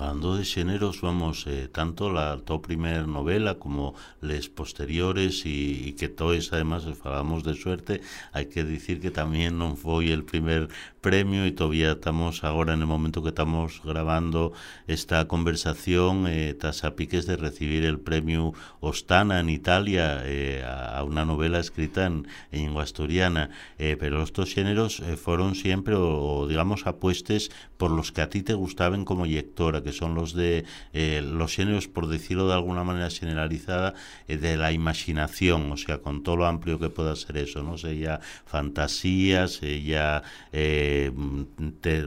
Hablando 0.00 0.36
de 0.36 0.46
xéneros, 0.46 1.02
vamos, 1.02 1.44
eh, 1.46 1.68
tanto 1.68 2.08
la 2.08 2.40
to 2.40 2.62
primer 2.62 3.04
novela 3.04 3.60
como 3.60 3.92
les 4.22 4.48
posteriores 4.48 5.44
y, 5.44 5.92
que 5.92 6.08
todos 6.08 6.54
además 6.54 6.88
falamos 6.96 7.44
de 7.44 7.52
suerte, 7.52 8.00
hai 8.32 8.48
que 8.48 8.64
dicir 8.64 9.04
que 9.04 9.12
tamén 9.12 9.60
non 9.60 9.76
foi 9.76 10.08
el 10.08 10.24
primer 10.24 10.72
premio 11.04 11.44
y 11.44 11.52
todavía 11.52 11.92
estamos 11.92 12.44
ahora 12.44 12.72
en 12.72 12.80
el 12.80 12.88
momento 12.88 13.20
que 13.20 13.28
estamos 13.28 13.84
grabando 13.84 14.52
esta 14.88 15.28
conversación 15.28 16.24
eh, 16.28 16.56
de 16.56 17.36
recibir 17.36 17.84
el 17.84 18.00
premio 18.00 18.52
Ostana 18.80 19.40
en 19.40 19.48
Italia 19.48 20.24
eh, 20.24 20.64
a, 20.64 21.04
una 21.04 21.24
novela 21.24 21.60
escrita 21.60 22.06
en, 22.06 22.26
en 22.52 22.64
lengua 22.64 22.84
asturiana. 22.84 23.50
Eh, 23.78 23.96
pero 24.00 24.22
estos 24.22 24.54
géneros 24.54 25.02
fueron 25.20 25.54
siempre 25.54 25.94
o, 25.96 26.46
digamos 26.48 26.86
apuestes 26.86 27.50
por 27.76 27.90
los 27.90 28.12
que 28.12 28.22
a 28.22 28.30
ti 28.30 28.42
te 28.42 28.54
gustaban 28.54 29.04
como 29.04 29.26
lectora 29.26 29.82
son 29.92 30.14
los 30.14 30.34
de 30.34 30.64
eh, 30.92 31.22
los 31.24 31.54
géneros 31.54 31.88
por 31.88 32.08
decirlo 32.08 32.48
de 32.48 32.54
alguna 32.54 32.84
manera 32.84 33.10
generalizada 33.10 33.94
eh, 34.28 34.36
de 34.36 34.56
la 34.56 34.72
imaginación 34.72 35.70
o 35.72 35.76
sea 35.76 35.98
con 35.98 36.22
todo 36.22 36.36
lo 36.36 36.46
amplio 36.46 36.78
que 36.78 36.90
pueda 36.90 37.16
ser 37.16 37.38
eso 37.38 37.62
no 37.62 37.78
sé 37.78 37.98
ya 37.98 38.20
fantasías 38.46 39.60
ya 39.60 40.22
eh, 40.52 41.10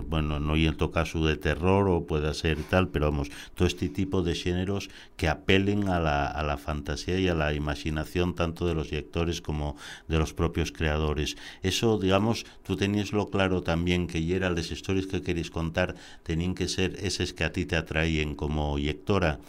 bueno, 0.07 0.39
no 0.39 0.53
hay 0.53 0.67
en 0.67 0.77
todo 0.77 0.91
caso 0.91 1.25
de 1.25 1.37
terror 1.37 1.87
o 1.89 2.05
pueda 2.05 2.33
ser 2.33 2.57
tal, 2.63 2.89
pero 2.89 3.05
vamos, 3.09 3.29
todo 3.55 3.67
este 3.67 3.89
tipo 3.89 4.21
de 4.21 4.35
géneros 4.35 4.89
que 5.17 5.27
apelen 5.27 5.89
a 5.89 5.99
la, 5.99 6.27
a 6.27 6.43
la 6.43 6.57
fantasía 6.57 7.19
y 7.19 7.27
a 7.27 7.33
la 7.33 7.53
imaginación 7.53 8.35
tanto 8.35 8.67
de 8.67 8.73
los 8.73 8.91
lectores 8.91 9.41
como 9.41 9.75
de 10.07 10.17
los 10.17 10.33
propios 10.33 10.71
creadores. 10.71 11.35
Eso, 11.61 11.97
digamos, 11.97 12.45
tú 12.63 12.75
tenías 12.75 13.11
lo 13.11 13.29
claro 13.29 13.61
también 13.61 14.07
que 14.07 14.25
ya 14.25 14.35
eran 14.35 14.55
las 14.55 14.71
historias 14.71 15.07
que 15.07 15.21
queréis 15.21 15.51
contar, 15.51 15.95
tenían 16.23 16.55
que 16.55 16.67
ser 16.67 16.97
esas 17.01 17.33
que 17.33 17.43
a 17.43 17.51
ti 17.51 17.65
te 17.65 17.72
atraen 17.75 18.35
como 18.35 18.77
lectora. 18.77 19.39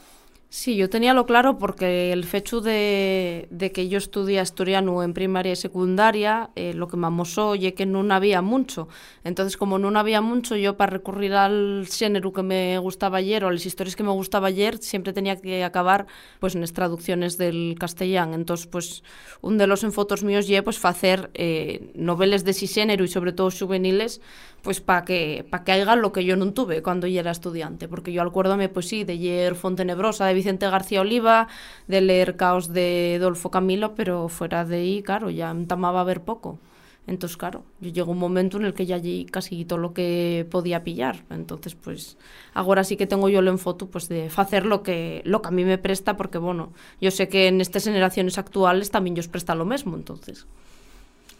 Sí, 0.57 0.77
yo 0.77 0.89
tenía 0.89 1.15
lo 1.15 1.27
claro 1.27 1.59
porque 1.59 2.13
el 2.13 2.23
fecho 2.23 2.61
de, 2.61 3.49
de 3.51 3.73
que 3.73 3.89
yo 3.89 3.99
estudié 3.99 4.39
asturiano 4.39 5.03
en 5.03 5.13
primaria 5.13 5.51
y 5.51 5.57
secundaria, 5.57 6.51
eh, 6.55 6.75
lo 6.75 6.87
que 6.87 6.97
me 6.97 7.09
amosó 7.09 7.49
oye 7.49 7.75
que 7.75 7.87
no 7.87 8.07
había 8.15 8.41
mucho. 8.41 8.87
Entonces, 9.25 9.57
como 9.57 9.81
no 9.81 9.99
había 9.99 10.21
mucho, 10.21 10.55
yo 10.55 10.77
para 10.77 10.93
recurrir 10.93 11.33
al 11.35 11.89
género 11.91 12.33
que 12.33 12.45
me 12.45 12.79
gustaba 12.79 13.19
ayer 13.19 13.45
o 13.45 13.49
a 13.49 13.53
las 13.53 13.67
historias 13.67 13.97
que 13.97 14.05
me 14.05 14.13
gustaba 14.13 14.47
ayer, 14.47 14.79
siempre 14.79 15.13
tenía 15.13 15.35
que 15.41 15.65
acabar 15.65 16.07
pues 16.39 16.55
en 16.55 16.61
las 16.61 16.73
traducciones 16.73 17.37
del 17.37 17.75
castellano. 17.77 18.37
Entonces, 18.37 18.69
pues, 18.69 19.03
un 19.41 19.59
de 19.59 19.67
los 19.67 19.83
enfotos 19.83 20.23
míos 20.23 20.47
ye 20.47 20.63
pues 20.63 20.85
hacer 20.85 21.33
eh, 21.35 21.91
noveles 21.97 22.45
de 22.45 22.53
ese 22.53 22.69
género 22.69 23.03
y 23.03 23.09
sobre 23.09 23.33
todo 23.33 23.51
juveniles, 23.51 24.21
pues 24.65 24.81
para 24.81 25.05
que, 25.05 25.47
pa 25.51 25.63
que 25.63 25.85
lo 25.85 26.11
que 26.13 26.25
yo 26.25 26.37
no 26.37 26.53
tuve 26.55 26.83
cuando 26.83 27.07
yo 27.07 27.21
era 27.21 27.31
estudiante. 27.31 27.87
Porque 27.87 28.13
yo 28.13 28.23
acuérdame, 28.23 28.69
pues 28.71 28.89
sí, 28.89 29.05
de 29.05 29.17
leer 29.17 29.55
Fontenebrosa 29.55 30.27
de 30.27 30.35
Vicente 30.35 30.69
García 30.69 31.03
Oliva, 31.03 31.49
de 31.87 32.01
leer 32.01 32.37
Caos 32.37 32.73
de 32.73 33.19
Dolfo 33.21 33.51
Camilo, 33.51 33.95
pero 33.95 34.29
fuera 34.29 34.65
de 34.65 34.77
ahí, 34.77 35.03
claro, 35.03 35.29
ya 35.29 35.53
me 35.53 35.67
tamaba 35.67 36.03
ver 36.03 36.23
poco. 36.23 36.59
Entonces, 37.07 37.37
claro, 37.37 37.65
yo 37.81 37.91
llegó 37.91 38.13
un 38.13 38.19
momento 38.19 38.57
en 38.57 38.65
el 38.65 38.73
que 38.73 38.87
ya 38.87 38.97
allí 38.97 39.27
casi 39.27 39.67
todo 39.67 39.79
lo 39.79 39.93
que 39.93 40.47
podía 40.51 40.83
pillar. 40.83 41.25
Entonces, 41.29 41.75
pues, 41.75 42.17
ahora 42.55 42.83
sí 42.85 42.97
que 42.97 43.07
tengo 43.07 43.29
yo 43.29 43.43
lo 43.43 43.51
en 43.51 43.59
foto, 43.59 43.89
pues, 43.91 44.09
de 44.09 44.31
hacer 44.35 44.65
lo 44.65 44.83
que, 44.83 45.21
lo 45.27 45.43
que 45.43 45.49
a 45.49 45.51
mí 45.51 45.65
me 45.67 45.77
presta, 45.77 46.17
porque, 46.17 46.39
bueno, 46.39 46.73
yo 47.03 47.11
sé 47.11 47.29
que 47.29 47.49
en 47.49 47.61
estas 47.61 47.85
generaciones 47.85 48.39
actuales 48.39 48.91
también 48.91 49.15
yo 49.17 49.21
os 49.21 49.29
presta 49.29 49.55
lo 49.55 49.67
mismo, 49.67 49.95
entonces. 49.97 50.47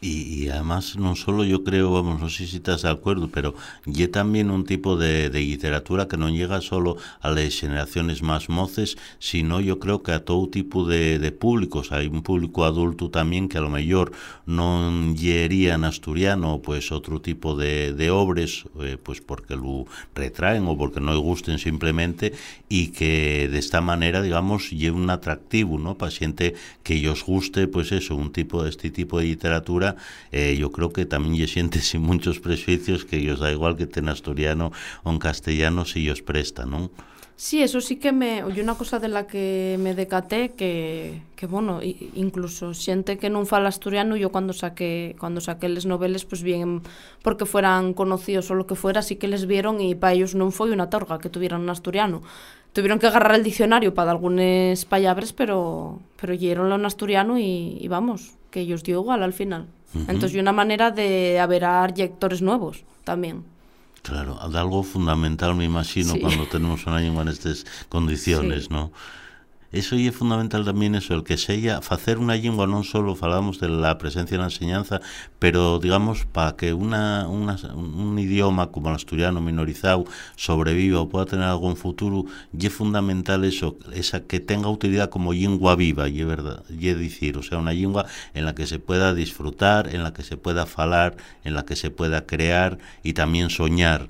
Y, 0.01 0.45
y, 0.45 0.49
además 0.49 0.97
no 0.97 1.17
solo 1.17 1.45
yo 1.45 1.65
creo, 1.65 1.91
vamos, 1.91 2.21
no 2.21 2.29
sé 2.29 2.47
si 2.47 2.57
estás 2.57 2.83
de 2.83 2.91
acuerdo, 2.91 3.29
pero 3.29 3.55
ya 3.87 4.11
también 4.11 4.51
un 4.51 4.65
tipo 4.65 4.97
de, 4.97 5.31
de, 5.31 5.41
literatura 5.41 6.09
que 6.09 6.17
no 6.17 6.29
llega 6.29 6.61
solo 6.61 6.97
a 7.21 7.31
las 7.31 7.59
generaciones 7.59 8.23
más 8.23 8.49
moces, 8.49 8.99
sino 9.19 9.61
yo 9.61 9.79
creo 9.79 10.03
que 10.03 10.13
a 10.13 10.25
todo 10.25 10.49
tipo 10.49 10.87
de, 10.87 11.19
de 11.19 11.33
públicos. 11.33 11.93
Hay 11.93 12.07
un 12.07 12.23
público 12.23 12.65
adulto 12.65 13.11
también 13.11 13.49
que 13.49 13.59
a 13.59 13.61
lo 13.63 13.71
mejor 13.71 14.13
no 14.47 15.15
llegaría 15.15 15.75
en 15.75 15.85
asturiano, 15.85 16.61
pues 16.63 16.93
otro 16.93 17.21
tipo 17.21 17.57
de, 17.57 17.93
de 17.93 18.11
obras, 18.11 18.65
eh, 18.81 18.99
pues 19.03 19.21
porque 19.21 19.57
lo 19.57 19.87
retraen 20.15 20.67
o 20.67 20.77
porque 20.77 21.01
no 21.01 21.13
le 21.13 21.19
gusten 21.19 21.59
simplemente, 21.59 22.33
y 22.69 22.89
que 22.89 23.49
de 23.51 23.59
esta 23.59 23.81
manera, 23.81 24.23
digamos, 24.23 24.71
lleve 24.71 24.97
un 24.97 25.11
atractivo, 25.11 25.79
¿no? 25.79 25.97
Para 25.97 26.11
gente 26.11 26.55
que 26.83 26.95
ellos 26.95 27.25
guste, 27.25 27.69
pues 27.69 27.93
eso, 27.93 28.17
un 28.17 28.33
tipo 28.33 28.63
de 28.63 28.71
este 28.71 28.91
tipo 28.91 29.19
de 29.19 29.27
literatura 29.27 29.84
eh, 30.33 30.57
yo 30.59 30.73
creo 30.73 30.93
que 30.93 31.05
también 31.07 31.37
se 31.37 31.53
siente 31.53 31.81
sin 31.81 32.03
muchos 32.03 32.41
prejuicios 32.41 33.05
que 33.05 33.19
ellos 33.19 33.41
da 33.41 33.53
igual 33.53 33.77
que 33.77 33.87
ten 33.87 34.09
asturiano 34.09 34.73
o 35.05 35.11
en 35.13 35.19
castellano 35.19 35.85
si 35.85 36.05
ellos 36.05 36.23
prestan, 36.23 36.71
¿no? 36.71 36.91
Sí, 37.37 37.63
eso 37.63 37.81
sí 37.81 37.97
que 37.97 38.13
me... 38.13 38.45
Oye, 38.45 38.63
una 38.63 38.77
cosa 38.77 39.01
de 39.01 39.09
la 39.09 39.27
que 39.27 39.77
me 39.81 39.95
decaté 39.95 40.51
que, 40.51 41.21
que 41.35 41.47
bueno, 41.47 41.81
incluso 42.15 42.75
siente 42.75 43.19
que 43.19 43.27
non 43.27 43.43
fala 43.43 43.75
asturiano, 43.75 44.15
yo 44.15 44.31
cuando 44.31 44.55
saqué, 44.55 45.19
cuando 45.19 45.43
saqué 45.43 45.67
les 45.67 45.83
noveles, 45.83 46.23
pues 46.23 46.47
bien, 46.47 46.87
porque 47.27 47.43
fueran 47.43 47.91
conocidos 47.93 48.51
o 48.51 48.55
lo 48.55 48.71
que 48.71 48.79
fuera, 48.79 49.03
sí 49.03 49.19
que 49.19 49.27
les 49.27 49.51
vieron 49.51 49.83
y 49.83 49.99
para 49.99 50.15
ellos 50.15 50.39
non 50.39 50.55
foi 50.55 50.71
unha 50.71 50.87
torga 50.87 51.19
que 51.19 51.27
tuvieran 51.27 51.67
un 51.67 51.75
asturiano. 51.75 52.23
Tuvieron 52.71 53.03
que 53.03 53.11
agarrar 53.11 53.35
el 53.35 53.43
diccionario 53.43 53.99
para 53.99 54.15
algunas 54.15 54.87
palabras, 54.87 55.35
pero, 55.35 55.99
pero 56.15 56.39
llegaronlo 56.39 56.79
en 56.79 56.87
asturiano 56.87 57.35
y, 57.35 57.83
y 57.83 57.87
vamos, 57.91 58.39
que 58.55 58.61
ellos 58.61 58.85
dio 58.85 59.01
igual 59.01 59.25
al 59.25 59.33
final. 59.33 59.63
Uh 59.63 59.99
-huh. 59.99 60.11
Entonces, 60.11 60.37
y 60.37 60.39
una 60.39 60.53
manera 60.53 60.93
de 60.93 61.41
haber 61.41 61.65
lectores 61.97 62.41
nuevos 62.41 62.85
también. 63.03 63.43
Claro, 64.03 64.39
algo 64.41 64.85
fundamental, 64.85 65.57
me 65.57 65.65
imagino, 65.65 66.13
sí. 66.13 66.21
cuando 66.21 66.47
tenemos 66.47 66.87
una 66.87 67.01
lengua 67.01 67.23
en 67.23 67.31
estas 67.31 67.67
condiciones, 67.89 68.65
sí. 68.65 68.69
¿no? 68.71 68.93
Eso 69.75 69.97
es 69.97 70.15
fundamental 70.15 70.65
también 70.65 70.95
eso, 70.95 71.15
el 71.15 71.25
que 71.25 71.37
sella 71.37 71.81
hacer 71.91 72.19
una 72.19 72.37
lengua 72.37 72.63
non 72.71 72.87
solo 72.87 73.19
falamos 73.19 73.59
de 73.59 73.67
la 73.67 73.99
presencia 73.99 74.39
en 74.39 74.47
la 74.47 74.47
enseñanza, 74.47 75.03
pero 75.43 75.83
digamos 75.83 76.31
para 76.31 76.55
que 76.55 76.71
una, 76.71 77.27
una, 77.27 77.59
un 77.75 78.15
idioma 78.15 78.71
como 78.71 78.91
el 78.91 78.95
asturiano 78.95 79.43
minorizado 79.43 80.07
sobreviva 80.39 81.03
o 81.03 81.09
pueda 81.11 81.27
tener 81.27 81.51
algún 81.51 81.75
futuro, 81.75 82.23
es 82.55 82.71
fundamental 82.71 83.43
eso, 83.43 83.75
esa 83.91 84.23
que 84.23 84.39
tenga 84.39 84.71
utilidad 84.71 85.11
como 85.11 85.35
lengua 85.35 85.75
viva, 85.75 86.07
y 86.09 86.23
verdad, 86.23 86.63
y 86.71 86.95
decir, 86.95 87.37
o 87.37 87.43
sea, 87.43 87.59
una 87.59 87.75
lengua 87.75 88.07
en 88.33 88.45
la 88.47 88.55
que 88.55 88.71
se 88.71 88.79
pueda 88.79 89.13
disfrutar, 89.13 89.91
en 89.91 90.05
la 90.05 90.15
que 90.15 90.23
se 90.23 90.37
pueda 90.37 90.67
falar, 90.67 91.17
en 91.43 91.55
la 91.55 91.67
que 91.67 91.75
se 91.75 91.91
pueda 91.91 92.27
crear 92.27 92.79
y 93.03 93.15
también 93.15 93.51
soñar. 93.51 94.07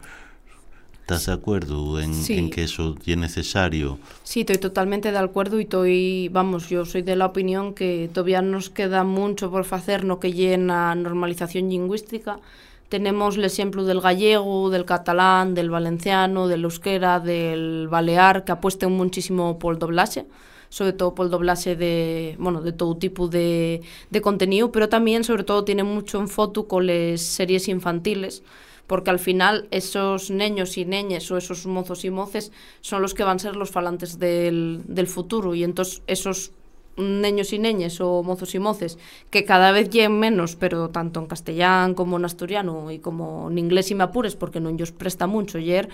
¿Estás 1.04 1.26
de 1.26 1.32
acuerdo 1.34 2.00
en, 2.00 2.14
sí. 2.14 2.38
en, 2.38 2.48
que 2.48 2.62
eso 2.62 2.94
es 3.04 3.16
necesario? 3.18 3.98
Sí, 4.22 4.40
estoy 4.40 4.56
totalmente 4.56 5.12
de 5.12 5.18
acuerdo 5.18 5.60
y 5.60 5.64
estoy, 5.64 6.30
vamos, 6.32 6.70
yo 6.70 6.86
soy 6.86 7.02
de 7.02 7.14
la 7.14 7.26
opinión 7.26 7.74
que 7.74 8.08
todavía 8.10 8.40
nos 8.40 8.70
queda 8.70 9.04
mucho 9.04 9.50
por 9.50 9.66
hacer 9.70 10.06
no 10.06 10.18
que 10.18 10.32
llena 10.32 10.94
normalización 10.94 11.68
lingüística, 11.68 12.40
tenemos 12.88 13.36
el 13.36 13.44
ejemplo 13.44 13.84
del 13.84 14.00
gallego, 14.00 14.70
del 14.70 14.86
catalán, 14.86 15.52
del 15.52 15.68
valenciano, 15.68 16.48
del 16.48 16.64
euskera, 16.64 17.20
del 17.20 17.86
balear, 17.90 18.44
que 18.46 18.52
apuesten 18.52 18.90
muchísimo 18.90 19.58
por 19.58 19.74
el 19.74 19.78
doblaje 19.80 20.24
sobre 20.70 20.92
todo 20.92 21.14
por 21.14 21.26
el 21.26 21.30
doblaje 21.30 21.76
de, 21.76 22.34
bueno, 22.38 22.60
de 22.60 22.72
todo 22.72 22.96
tipo 22.96 23.28
de, 23.28 23.82
de 24.10 24.20
contenido, 24.20 24.72
pero 24.72 24.88
también, 24.88 25.22
sobre 25.22 25.44
todo, 25.44 25.64
tiene 25.64 25.84
mucho 25.84 26.18
en 26.18 26.26
foto 26.26 26.66
con 26.66 26.88
las 26.88 27.20
series 27.20 27.68
infantiles, 27.68 28.42
porque 28.86 29.10
al 29.10 29.18
final 29.18 29.66
esos 29.70 30.30
niños 30.30 30.76
y 30.76 30.84
niñas 30.84 31.30
o 31.30 31.36
esos 31.36 31.66
mozos 31.66 32.04
y 32.04 32.10
moces 32.10 32.52
son 32.80 33.02
los 33.02 33.14
que 33.14 33.24
van 33.24 33.36
a 33.36 33.40
ser 33.40 33.56
los 33.56 33.70
falantes 33.70 34.18
del, 34.18 34.82
del 34.86 35.06
futuro 35.06 35.54
y 35.54 35.64
entonces 35.64 36.02
esos 36.06 36.52
neños 36.96 37.52
y 37.52 37.58
neñes 37.58 38.00
o 38.00 38.22
mozos 38.22 38.54
y 38.54 38.58
moces 38.58 38.98
que 39.30 39.44
cada 39.44 39.72
vez 39.72 39.90
lleguen 39.90 40.18
menos, 40.18 40.56
pero 40.56 40.90
tanto 40.90 41.20
en 41.20 41.26
castellán 41.26 41.94
como 41.94 42.16
en 42.16 42.24
asturiano 42.24 42.90
y 42.90 42.98
como 42.98 43.50
en 43.50 43.58
inglés 43.58 43.90
y 43.90 43.94
me 43.94 44.04
apures 44.04 44.36
porque 44.36 44.60
no 44.60 44.68
ellos 44.68 44.92
presta 44.92 45.26
mucho 45.26 45.58
ayer, 45.58 45.88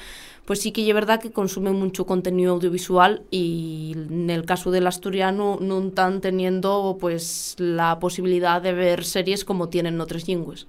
pues 0.45 0.61
sí 0.61 0.73
que 0.73 0.87
es 0.87 0.95
verdad 0.95 1.21
que 1.21 1.33
consumen 1.33 1.75
mucho 1.75 2.07
contenido 2.07 2.55
audiovisual 2.55 3.23
y 3.31 3.95
en 3.97 4.31
el 4.31 4.45
caso 4.45 4.71
del 4.71 4.87
asturiano 4.87 5.59
no 5.61 5.81
están 5.81 6.21
teniendo 6.21 6.97
pues 7.01 7.55
la 7.59 7.99
posibilidad 7.99 8.61
de 8.61 8.73
ver 8.73 9.05
series 9.05 9.45
como 9.45 9.69
tienen 9.69 10.01
otras 10.01 10.29
lingües. 10.29 10.67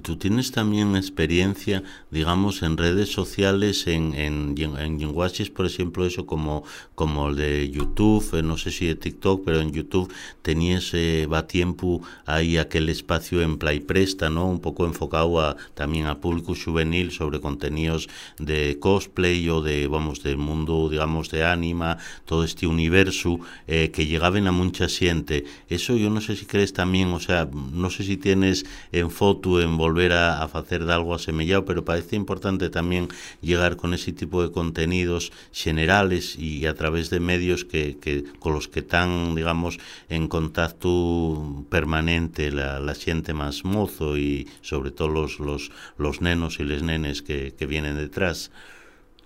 Tú 0.00 0.16
tienes 0.16 0.52
también 0.52 0.96
experiencia, 0.96 1.82
digamos, 2.10 2.62
en 2.62 2.78
redes 2.78 3.12
sociales, 3.12 3.86
en, 3.86 4.14
en, 4.14 4.54
en 4.56 4.98
lenguajes, 4.98 5.50
por 5.50 5.66
ejemplo, 5.66 6.06
eso 6.06 6.24
como, 6.24 6.64
como 6.94 7.28
el 7.28 7.36
de 7.36 7.70
YouTube, 7.70 8.38
eh, 8.38 8.42
no 8.42 8.56
sé 8.56 8.70
si 8.70 8.86
de 8.86 8.94
TikTok, 8.94 9.44
pero 9.44 9.60
en 9.60 9.72
YouTube 9.72 10.10
tenías, 10.40 10.94
eh, 10.94 11.26
va 11.30 11.46
tiempo 11.46 12.00
ahí 12.24 12.56
aquel 12.56 12.88
espacio 12.88 13.42
en 13.42 13.58
Play 13.58 13.80
Presta, 13.80 14.30
¿no? 14.30 14.46
Un 14.46 14.60
poco 14.60 14.86
enfocado 14.86 15.38
a, 15.42 15.56
también 15.74 16.06
a 16.06 16.18
público 16.20 16.54
juvenil 16.54 17.10
sobre 17.10 17.40
contenidos 17.40 18.08
de 18.38 18.78
cosplay 18.80 19.46
o 19.50 19.60
de, 19.60 19.88
vamos, 19.88 20.22
del 20.22 20.38
mundo, 20.38 20.88
digamos, 20.88 21.30
de 21.30 21.44
anima, 21.44 21.98
todo 22.24 22.44
este 22.44 22.66
universo 22.66 23.40
eh, 23.66 23.90
que 23.92 24.06
llegaban 24.06 24.46
a 24.46 24.52
mucha 24.52 24.88
gente. 24.88 25.44
Eso 25.68 25.96
yo 25.96 26.08
no 26.08 26.22
sé 26.22 26.34
si 26.34 26.46
crees 26.46 26.72
también, 26.72 27.12
o 27.12 27.20
sea, 27.20 27.46
no 27.52 27.90
sé 27.90 28.04
si 28.04 28.16
tienes 28.16 28.64
en 28.90 29.10
foto, 29.10 29.60
en 29.60 29.81
volver 29.82 30.12
a, 30.12 30.44
hacer 30.44 30.84
de 30.84 30.92
algo 30.92 31.12
asemillado, 31.12 31.64
pero 31.64 31.84
parece 31.84 32.14
importante 32.14 32.70
también 32.70 33.08
llegar 33.40 33.76
con 33.76 33.94
ese 33.94 34.12
tipo 34.12 34.40
de 34.40 34.52
contenidos 34.52 35.32
generales 35.52 36.36
y 36.38 36.66
a 36.66 36.74
través 36.74 37.10
de 37.10 37.18
medios 37.18 37.64
que, 37.64 37.98
que 37.98 38.22
con 38.38 38.52
los 38.52 38.68
que 38.68 38.78
están, 38.80 39.34
digamos, 39.34 39.78
en 40.08 40.28
contacto 40.28 41.64
permanente 41.68 42.52
la, 42.52 42.78
la 42.78 42.94
gente 42.94 43.34
más 43.34 43.64
mozo 43.64 44.16
y 44.16 44.48
sobre 44.60 44.92
todo 44.92 45.08
los, 45.08 45.40
los, 45.40 45.72
los 45.98 46.20
nenos 46.20 46.60
y 46.60 46.64
les 46.64 46.84
nenes 46.84 47.22
que 47.22 47.66
vienen 47.66 47.96
detrás. 47.96 48.52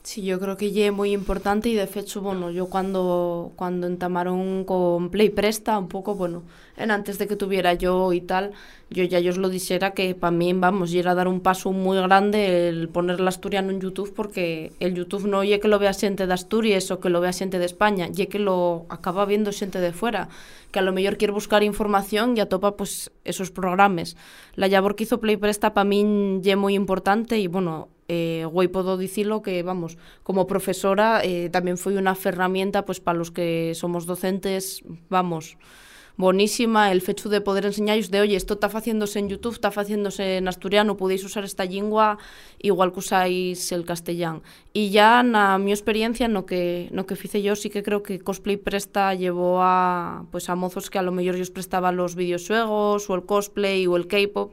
Sí, 0.06 0.22
yo 0.22 0.38
creo 0.38 0.56
que 0.56 0.68
es 0.86 0.92
muy 0.92 1.12
importante 1.12 1.68
y 1.68 1.74
de 1.74 1.88
hecho, 1.92 2.20
bueno, 2.20 2.52
yo 2.52 2.66
cuando, 2.66 3.50
cuando 3.56 3.88
entamaron 3.88 4.64
con 4.64 5.10
Play 5.10 5.30
Presta, 5.30 5.76
un 5.80 5.88
poco, 5.88 6.14
bueno, 6.14 6.44
en 6.76 6.92
antes 6.92 7.18
de 7.18 7.26
que 7.26 7.34
tuviera 7.34 7.74
yo 7.74 8.12
y 8.12 8.20
tal, 8.20 8.52
yo 8.88 9.02
ya 9.02 9.18
yo 9.18 9.32
os 9.32 9.36
lo 9.36 9.48
dijera 9.48 9.94
que 9.94 10.14
para 10.14 10.30
mí, 10.30 10.52
vamos, 10.52 10.94
era 10.94 11.16
dar 11.16 11.26
un 11.26 11.40
paso 11.40 11.72
muy 11.72 11.98
grande 11.98 12.68
el 12.68 12.88
poner 12.88 13.18
el 13.18 13.26
asturiano 13.26 13.72
en 13.72 13.80
YouTube 13.80 14.14
porque 14.14 14.72
el 14.78 14.94
YouTube 14.94 15.26
no 15.26 15.38
oye 15.38 15.58
que 15.58 15.66
lo 15.66 15.80
vea 15.80 15.92
gente 15.92 16.28
de 16.28 16.32
Asturias 16.32 16.88
o 16.92 17.00
que 17.00 17.10
lo 17.10 17.20
vea 17.20 17.32
gente 17.32 17.58
de 17.58 17.66
España, 17.66 18.08
y 18.14 18.26
que 18.26 18.38
lo 18.38 18.86
acaba 18.88 19.24
viendo 19.26 19.50
gente 19.50 19.80
de 19.80 19.92
fuera, 19.92 20.28
que 20.70 20.78
a 20.78 20.82
lo 20.82 20.92
mejor 20.92 21.16
quiere 21.16 21.32
buscar 21.32 21.64
información 21.64 22.36
y 22.36 22.40
atopa 22.40 22.76
pues 22.76 23.10
esos 23.24 23.50
programas. 23.50 24.16
La 24.54 24.68
labor 24.68 24.94
que 24.94 25.02
hizo 25.02 25.18
Play 25.18 25.36
Presta 25.36 25.74
para 25.74 25.84
mí 25.84 26.40
es 26.44 26.56
muy 26.56 26.74
importante 26.74 27.40
y 27.40 27.48
bueno, 27.48 27.88
eh, 28.08 28.46
guai 28.46 28.68
podo 28.68 28.96
dicilo 28.96 29.42
que, 29.42 29.62
vamos, 29.62 29.98
como 30.22 30.46
profesora 30.46 31.20
eh, 31.22 31.50
tamén 31.50 31.78
foi 31.78 31.98
unha 31.98 32.14
ferramenta 32.14 32.86
pues, 32.86 32.98
pois, 32.98 33.04
para 33.04 33.18
los 33.18 33.30
que 33.34 33.74
somos 33.74 34.06
docentes, 34.06 34.86
vamos, 35.10 35.58
bonísima 36.16 36.92
el 36.92 37.02
fecho 37.02 37.28
de 37.28 37.40
poder 37.40 37.66
enseñaros 37.66 38.10
de, 38.10 38.20
oye, 38.20 38.36
esto 38.36 38.54
está 38.54 38.68
facéndose 38.68 39.18
en 39.18 39.28
YouTube, 39.28 39.52
está 39.52 39.70
facéndose 39.70 40.38
en 40.38 40.48
asturiano, 40.48 40.96
podéis 40.96 41.24
usar 41.24 41.44
esta 41.44 41.64
lingua 41.64 42.18
igual 42.58 42.92
que 42.92 43.00
usáis 43.00 43.70
el 43.72 43.84
castellán. 43.84 44.42
E 44.72 44.88
ya 44.88 45.22
na 45.22 45.58
mi 45.60 45.72
experiencia 45.72 46.28
no 46.28 46.48
que 46.48 46.88
no 46.92 47.04
que 47.04 47.16
fice 47.16 47.44
yo 47.44 47.56
sí 47.56 47.68
que 47.68 47.84
creo 47.84 48.00
que 48.02 48.20
cosplay 48.20 48.56
presta 48.56 49.12
llevó 49.14 49.60
a 49.60 50.24
pues 50.32 50.48
a 50.48 50.56
mozos 50.56 50.88
que 50.88 50.98
a 50.98 51.04
lo 51.04 51.12
mellor 51.12 51.36
os 51.36 51.52
prestaban 51.52 51.96
los 51.96 52.16
videojuegos 52.16 53.08
o 53.08 53.14
el 53.14 53.24
cosplay 53.24 53.86
o 53.86 53.96
el 53.96 54.08
K-pop 54.08 54.52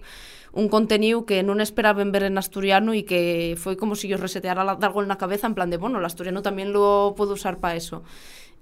un 0.54 0.70
contenido 0.70 1.26
que 1.26 1.42
no 1.44 1.60
esperaban 1.62 2.12
ver 2.12 2.24
en 2.24 2.38
asturiano 2.38 2.94
y 2.94 3.04
que 3.04 3.56
fue 3.58 3.76
como 3.76 3.96
si 3.96 4.08
yo 4.08 4.18
reseteara 4.18 4.62
algo 4.62 5.02
en 5.02 5.08
la 5.08 5.18
cabeza 5.18 5.48
en 5.48 5.56
plan 5.56 5.70
de, 5.70 5.78
bueno, 5.78 5.98
el 6.00 6.06
asturiano 6.06 6.42
también 6.44 6.72
lo 6.72 7.16
puedo 7.18 7.34
usar 7.34 7.60
para 7.60 7.76
eso. 7.76 8.04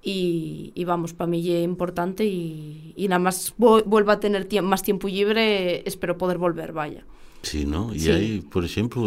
Y, 0.04 0.74
vamos, 0.86 1.14
para 1.14 1.28
mí 1.30 1.48
es 1.52 1.64
importante 1.64 2.26
y, 2.26 2.94
y 2.96 3.08
nada 3.08 3.20
más 3.20 3.54
vuelva 3.58 4.14
a 4.14 4.20
tener 4.20 4.48
más 4.64 4.82
tiempo 4.82 5.08
libre, 5.08 5.88
espero 5.88 6.18
poder 6.18 6.40
volver, 6.40 6.72
vaya. 6.72 7.06
Sí, 7.44 7.66
¿no? 7.66 7.94
Y 7.94 8.02
sí. 8.02 8.12
hay, 8.12 8.42
por 8.42 8.64
ejemplo, 8.64 9.04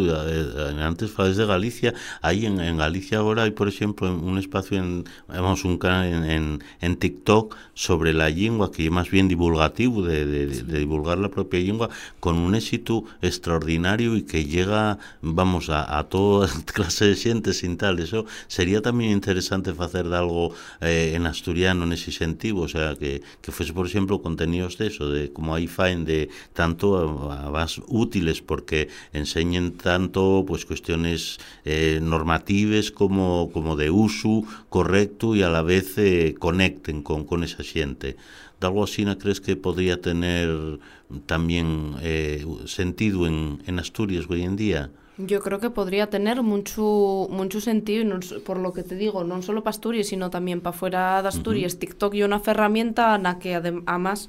antes 0.80 1.10
falabas 1.12 1.36
de 1.36 1.46
Galicia, 1.46 1.94
hay 2.20 2.46
en, 2.46 2.58
en, 2.60 2.76
Galicia 2.76 3.18
ahora 3.18 3.44
hay, 3.44 3.52
por 3.52 3.68
ejemplo, 3.68 4.12
un 4.12 4.38
espacio, 4.38 4.78
en, 4.78 5.04
vamos, 5.28 5.64
un 5.64 5.78
canal 5.78 6.06
en, 6.08 6.24
en, 6.24 6.64
en 6.80 6.96
TikTok 6.96 7.56
sobre 7.74 8.12
la 8.12 8.28
lengua, 8.28 8.72
que 8.72 8.86
es 8.86 8.90
más 8.90 9.08
bien 9.08 9.28
divulgativo, 9.28 10.02
de, 10.02 10.26
de, 10.26 10.52
sí. 10.52 10.62
de, 10.62 10.80
divulgar 10.80 11.18
la 11.18 11.28
propia 11.28 11.60
lengua, 11.60 11.90
con 12.18 12.36
un 12.36 12.56
éxito 12.56 13.04
extraordinario 13.22 14.16
y 14.16 14.22
que 14.22 14.44
llega, 14.44 14.98
vamos, 15.22 15.70
a, 15.70 15.96
a 15.96 16.04
toda 16.08 16.48
clase 16.74 17.06
de 17.06 17.14
gente 17.14 17.52
sin 17.52 17.76
tal. 17.76 18.00
Eso 18.00 18.26
sería 18.48 18.82
también 18.82 19.12
interesante 19.12 19.72
hacer 19.78 20.08
de 20.08 20.16
algo 20.16 20.52
eh, 20.80 21.12
en 21.14 21.26
asturiano 21.26 21.84
en 21.84 21.92
ese 21.92 22.10
sentido, 22.10 22.62
o 22.62 22.68
sea, 22.68 22.96
que, 22.96 23.22
que 23.40 23.52
fuese, 23.52 23.72
por 23.72 23.86
ejemplo, 23.86 24.20
contenidos 24.20 24.76
de 24.78 24.88
eso, 24.88 25.08
de 25.08 25.32
como 25.32 25.54
hay 25.54 25.68
faen 25.68 26.04
de 26.04 26.30
tanto 26.52 27.30
a, 27.30 27.46
a 27.46 27.50
más 27.50 27.80
útil 27.86 28.23
útiles 28.24 28.42
porque 28.42 28.88
enseñen 29.12 29.76
tanto 29.76 30.44
pues 30.46 30.64
cuestiones 30.64 31.38
eh, 31.64 32.00
normativas 32.02 32.90
como, 32.90 33.50
como 33.52 33.76
de 33.76 33.90
uso 33.90 34.44
correcto 34.68 35.34
y 35.34 35.42
a 35.42 35.50
la 35.50 35.62
vez 35.62 35.98
eh, 35.98 36.34
conecten 36.38 37.02
con, 37.02 37.24
con 37.24 37.44
esa 37.44 37.62
gente. 37.62 38.16
¿De 38.60 38.66
algo 38.66 38.84
así 38.84 39.04
no 39.04 39.18
crees 39.18 39.40
que 39.40 39.56
podría 39.56 40.00
tener 40.00 40.78
también 41.26 41.96
eh, 42.02 42.44
sentido 42.66 43.26
en, 43.26 43.62
en 43.66 43.78
Asturias 43.78 44.26
hoy 44.28 44.42
en 44.42 44.56
día? 44.56 44.90
Yo 45.16 45.40
creo 45.40 45.60
que 45.60 45.70
podría 45.70 46.10
tener 46.10 46.42
mucho, 46.42 47.28
mucho 47.30 47.60
sentido, 47.60 48.18
por 48.44 48.58
lo 48.58 48.72
que 48.72 48.82
te 48.82 48.96
digo, 48.96 49.22
no 49.22 49.42
solo 49.42 49.62
para 49.62 49.70
Asturias, 49.70 50.08
sino 50.08 50.28
también 50.28 50.60
para 50.60 50.76
fuera 50.76 51.22
de 51.22 51.28
Asturias. 51.28 51.74
Uh 51.74 51.76
-huh. 51.76 51.80
TikTok 51.80 52.14
y 52.14 52.22
una 52.24 52.42
herramienta 52.44 53.14
en 53.14 53.22
la 53.22 53.38
que 53.38 53.54
además 53.54 54.28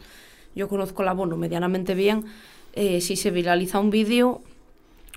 yo 0.55 0.69
conozco 0.69 1.03
la 1.03 1.13
bono 1.13 1.37
medianamente 1.37 1.95
bien, 1.95 2.25
eh, 2.75 3.01
si 3.01 3.15
se 3.15 3.31
viraliza 3.31 3.79
un 3.79 3.89
vídeo, 3.89 4.41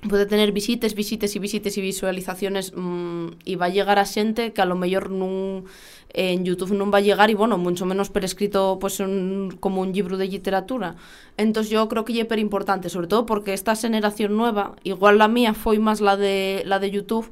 puede 0.08 0.26
tener 0.26 0.52
visites, 0.52 0.94
visites 0.94 1.34
y 1.34 1.38
visites 1.38 1.76
y 1.76 1.80
visualizaciones 1.80 2.72
mmm, 2.74 3.34
y 3.44 3.56
va 3.56 3.66
a 3.66 3.68
llegar 3.68 3.98
a 3.98 4.06
xente 4.06 4.52
que 4.52 4.62
a 4.62 4.64
lo 4.64 4.78
mellor 4.78 5.10
nun, 5.10 5.66
en 6.14 6.44
YouTube 6.44 6.72
non 6.72 6.88
va 6.88 6.98
a 6.98 7.04
llegar 7.04 7.28
y 7.30 7.34
bueno, 7.34 7.58
mucho 7.58 7.84
menos 7.84 8.08
per 8.08 8.24
escrito 8.24 8.78
pues 8.80 9.00
un, 9.00 9.58
como 9.60 9.82
un 9.82 9.92
libro 9.92 10.16
de 10.16 10.26
literatura. 10.26 10.96
Entonces 11.36 11.70
yo 11.70 11.88
creo 11.88 12.04
que 12.04 12.14
é 12.20 12.24
per 12.24 12.38
importante, 12.38 12.88
sobre 12.88 13.08
todo 13.08 13.26
porque 13.26 13.52
esta 13.52 13.76
generación 13.76 14.36
nueva, 14.36 14.76
igual 14.84 15.18
la 15.18 15.28
mía 15.28 15.52
foi 15.52 15.78
máis 15.78 16.00
la 16.00 16.16
de, 16.16 16.62
la 16.64 16.78
de 16.78 16.90
YouTube, 16.90 17.28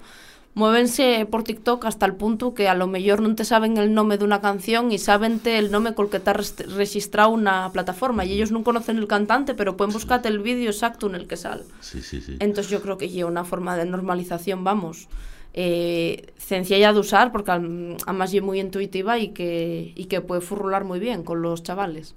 muévense 0.57 1.29
por 1.31 1.45
TikTok 1.45 1.85
hasta 1.85 2.07
el 2.07 2.15
punto 2.15 2.55
que 2.55 2.67
a 2.67 2.75
lo 2.75 2.89
mellor 2.89 3.21
non 3.21 3.37
te 3.37 3.45
saben 3.45 3.77
el 3.77 3.93
nome 3.93 4.17
dunha 4.17 4.41
canción 4.41 4.89
e 4.89 4.97
sabente 4.97 5.61
el 5.61 5.69
nome 5.69 5.93
col 5.93 6.09
que 6.09 6.17
está 6.17 6.33
registrado 6.33 7.37
unha 7.37 7.69
plataforma 7.77 8.25
e 8.25 8.33
ellos 8.33 8.49
non 8.57 8.65
conocen 8.65 8.97
el 8.97 9.05
cantante 9.05 9.53
pero 9.53 9.77
poden 9.77 9.93
buscarte 9.93 10.33
el 10.33 10.41
vídeo 10.41 10.73
exacto 10.73 11.13
en 11.13 11.21
el 11.21 11.29
que 11.29 11.37
sal. 11.37 11.69
Sí, 11.85 12.01
sí, 12.01 12.25
sí. 12.25 12.41
Entón 12.41 12.65
yo 12.73 12.81
creo 12.81 12.97
que 12.97 13.05
é 13.05 13.29
unha 13.29 13.45
forma 13.45 13.77
de 13.77 13.85
normalización, 13.85 14.65
vamos. 14.65 15.13
Eh, 15.57 16.33
sencilla 16.37 16.93
de 16.93 17.01
usar 17.01 17.33
porque 17.33 17.51
además 17.51 18.33
es 18.33 18.43
muy 18.43 18.61
intuitiva 18.61 19.19
y 19.19 19.29
que, 19.29 19.93
y 19.97 20.05
que 20.05 20.21
puede 20.21 20.41
furrular 20.41 20.85
muy 20.85 21.01
bien 21.01 21.25
con 21.25 21.43
los 21.43 21.63
chavales. 21.63 22.15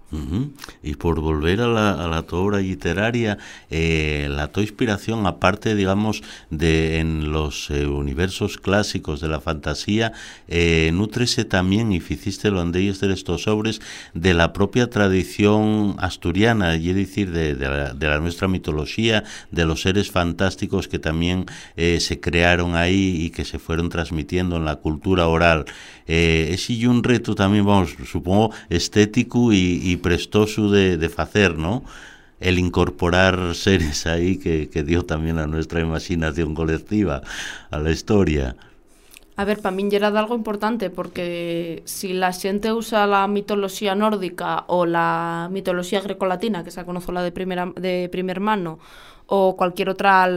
Y 0.83 0.95
por 0.95 1.19
volver 1.19 1.61
a 1.61 1.67
la, 1.67 2.17
a 2.17 2.21
tu 2.23 2.35
obra 2.35 2.59
literaria, 2.59 3.37
eh, 3.71 4.27
la 4.29 4.49
tu 4.51 4.61
inspiración, 4.61 5.25
aparte, 5.25 5.73
digamos, 5.75 6.21
de 6.49 6.99
en 6.99 7.31
los 7.31 7.69
eh, 7.71 7.87
universos 7.87 8.57
clásicos 8.57 9.21
de 9.21 9.29
la 9.29 9.39
fantasía, 9.39 10.11
eh, 10.47 10.91
nutrese 10.93 11.45
también, 11.45 11.91
y 11.91 11.97
hiciste 11.97 12.51
lo 12.51 12.59
ellos 12.69 12.99
de 12.99 13.11
estos 13.13 13.43
sobres, 13.43 13.81
de 14.13 14.33
la 14.33 14.53
propia 14.53 14.89
tradición 14.89 15.95
asturiana, 15.97 16.75
y 16.75 16.89
es 16.89 16.95
decir, 16.95 17.31
de, 17.31 17.55
de, 17.55 17.69
la, 17.69 17.93
de 17.93 18.07
la 18.07 18.19
nuestra 18.19 18.47
mitología, 18.47 19.23
de 19.51 19.65
los 19.65 19.81
seres 19.81 20.11
fantásticos 20.11 20.87
que 20.87 20.99
también 20.99 21.45
eh, 21.77 21.99
se 21.99 22.19
crearon 22.19 22.75
ahí 22.75 23.17
y 23.21 23.28
que 23.29 23.45
se 23.45 23.59
fueron 23.59 23.89
transmitiendo 23.89 24.57
en 24.57 24.65
la 24.65 24.77
cultura 24.77 25.27
oral. 25.27 25.65
Eh, 26.07 26.49
es 26.53 26.69
y 26.69 26.85
un 26.85 27.03
reto 27.03 27.35
también, 27.35 27.65
vamos, 27.65 27.95
supongo, 28.05 28.51
estético 28.69 29.53
y, 29.53 29.81
y 29.83 29.97
prestoso 29.97 30.69
de, 30.69 30.97
de 30.97 31.11
hacer, 31.17 31.57
¿no? 31.57 31.83
el 32.39 32.57
incorporar 32.57 33.53
seres 33.53 34.07
ahí 34.07 34.37
que, 34.37 34.69
que 34.69 34.83
dio 34.83 35.03
también 35.03 35.39
a 35.39 35.47
nuestra 35.47 35.81
imaginación 35.81 36.55
colectiva, 36.55 37.21
a 37.69 37.79
la 37.79 37.91
historia. 37.91 38.55
A 39.39 39.45
ver, 39.45 39.61
para 39.61 39.73
mí 39.73 39.87
era 39.93 40.09
algo 40.09 40.35
importante 40.35 40.89
porque 40.89 41.81
si 41.85 42.11
la 42.11 42.33
xente 42.33 42.73
usa 42.73 43.07
la 43.07 43.25
mitología 43.29 43.95
nórdica 43.95 44.65
o 44.67 44.85
la 44.85 45.47
mitología 45.49 46.01
grecolatina, 46.01 46.65
que 46.65 46.71
se 46.71 46.83
conoce 46.83 47.13
la 47.13 47.23
de, 47.23 47.31
primera, 47.31 47.71
de 47.77 48.09
primer 48.11 48.41
mano, 48.41 48.79
o 49.27 49.55
cualquier 49.55 49.87
otra, 49.91 50.27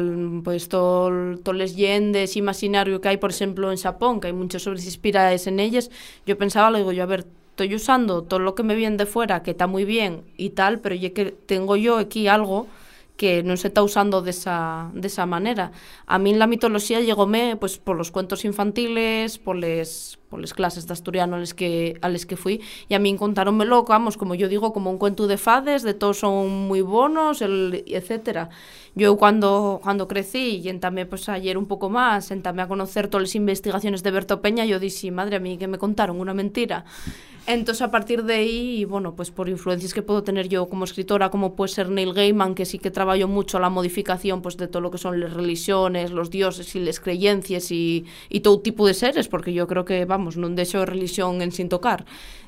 pues 0.45 0.69
todas 0.69 1.41
to 1.43 1.53
leyendas, 1.53 2.37
imaginario 2.37 3.01
que 3.01 3.09
hay, 3.09 3.17
por 3.17 3.31
ejemplo, 3.33 3.73
en 3.73 3.79
Japón, 3.79 4.21
que 4.21 4.29
hay 4.29 4.35
muchos 4.35 4.65
obras 4.69 4.85
inspiradas 4.85 5.49
en 5.49 5.59
ellas, 5.59 5.91
yo 6.25 6.38
pensaba, 6.38 6.71
le 6.71 6.79
digo 6.79 6.93
yo, 6.93 7.03
a 7.03 7.07
ver, 7.07 7.27
estoy 7.51 7.75
usando 7.75 8.23
todo 8.23 8.38
lo 8.38 8.55
que 8.55 8.62
me 8.62 8.77
viene 8.77 8.99
de 8.99 9.07
fuera, 9.07 9.43
que 9.43 9.51
está 9.51 9.67
muy 9.67 9.85
bien 9.85 10.23
y 10.37 10.51
tal, 10.51 10.79
pero 10.79 10.95
ya 10.95 11.11
que 11.11 11.33
tengo 11.33 11.75
yo 11.75 11.99
aquí 11.99 12.29
algo 12.29 12.69
que 13.16 13.44
non 13.44 13.61
se 13.61 13.68
está 13.68 13.85
usando 13.85 14.25
desa, 14.25 14.90
desa 14.96 15.29
maneira. 15.29 15.70
A 16.09 16.16
min 16.18 16.40
la 16.40 16.48
mitoloxía 16.48 17.05
llegoume 17.05 17.55
pois, 17.61 17.79
polos 17.79 18.11
cuentos 18.11 18.42
infantiles, 18.48 19.38
poles, 19.38 20.18
poles 20.33 20.57
clases 20.57 20.88
de 20.88 20.96
asturiano 20.96 21.37
ales 21.37 21.55
que, 21.55 22.01
ales 22.01 22.25
que 22.25 22.40
fui, 22.40 22.64
e 22.88 22.96
a 22.96 23.01
min 23.01 23.20
contáronmelo, 23.20 23.85
vamos, 23.85 24.16
como 24.16 24.35
yo 24.35 24.48
digo, 24.48 24.72
como 24.72 24.90
un 24.90 24.98
cuento 24.98 25.29
de 25.29 25.37
fades, 25.37 25.85
de 25.85 25.94
todos 25.94 26.25
son 26.25 26.66
moi 26.66 26.83
bonos, 26.83 27.44
el, 27.44 27.85
etcétera. 27.87 28.48
Yo 28.94 29.16
cuando, 29.16 29.81
cuando 29.83 30.07
crecí 30.07 30.61
y 30.62 30.68
entamé 30.68 31.07
pues 31.07 31.28
ayer 31.31 31.57
un 31.57 31.66
poco 31.66 31.88
más, 31.88 32.31
entamé 32.31 32.61
a 32.61 32.68
conocer 32.68 33.09
todas 33.09 33.22
las 33.28 33.35
investigaciones 33.35 34.02
de 34.02 34.11
Berto 34.11 34.42
Peña, 34.42 34.66
yo 34.66 34.78
dije, 34.78 35.11
madre 35.11 35.40
mía, 35.40 35.57
que 35.59 35.66
me 35.66 35.78
contaron 35.78 36.20
una 36.20 36.35
mentira. 36.35 36.85
Entonces, 37.46 37.83
a 37.83 37.90
partir 37.90 38.22
de 38.22 38.35
ahí, 38.35 38.85
bueno, 38.85 39.16
pues 39.16 39.31
por 39.31 39.48
influencias 39.48 39.94
que 39.94 40.02
puedo 40.02 40.22
tener 40.22 40.48
yo 40.48 40.68
como 40.68 40.85
escritora, 40.85 41.31
como 41.31 41.57
puede 41.57 41.72
ser 41.72 41.88
Neil 41.88 42.12
Gaiman, 42.12 42.55
que 42.55 42.66
sí 42.66 42.78
que 42.78 42.90
trabajo 42.90 43.26
mucho 43.26 43.59
la 43.59 43.68
modificación 43.68 44.42
pues 44.42 44.57
de 44.59 44.68
todo 44.68 44.83
lo 44.83 44.90
que 44.90 44.98
son 44.98 45.18
las 45.18 45.33
religiones, 45.33 46.12
los 46.12 46.31
dioses 46.31 46.76
y 46.76 46.81
las 46.81 47.00
creencias 47.00 47.72
y, 47.72 48.05
y 48.28 48.40
todo 48.40 48.61
tipo 48.61 48.87
de 48.87 48.94
seres, 48.94 49.26
porque 49.26 49.52
yo 49.52 49.66
creo 49.66 49.85
que, 49.85 50.05
vamos, 50.05 50.37
no 50.37 50.48
dejo 50.50 50.85
religión 50.85 51.42
en 51.42 51.50
sin 51.50 51.68
tocar. 51.68 52.05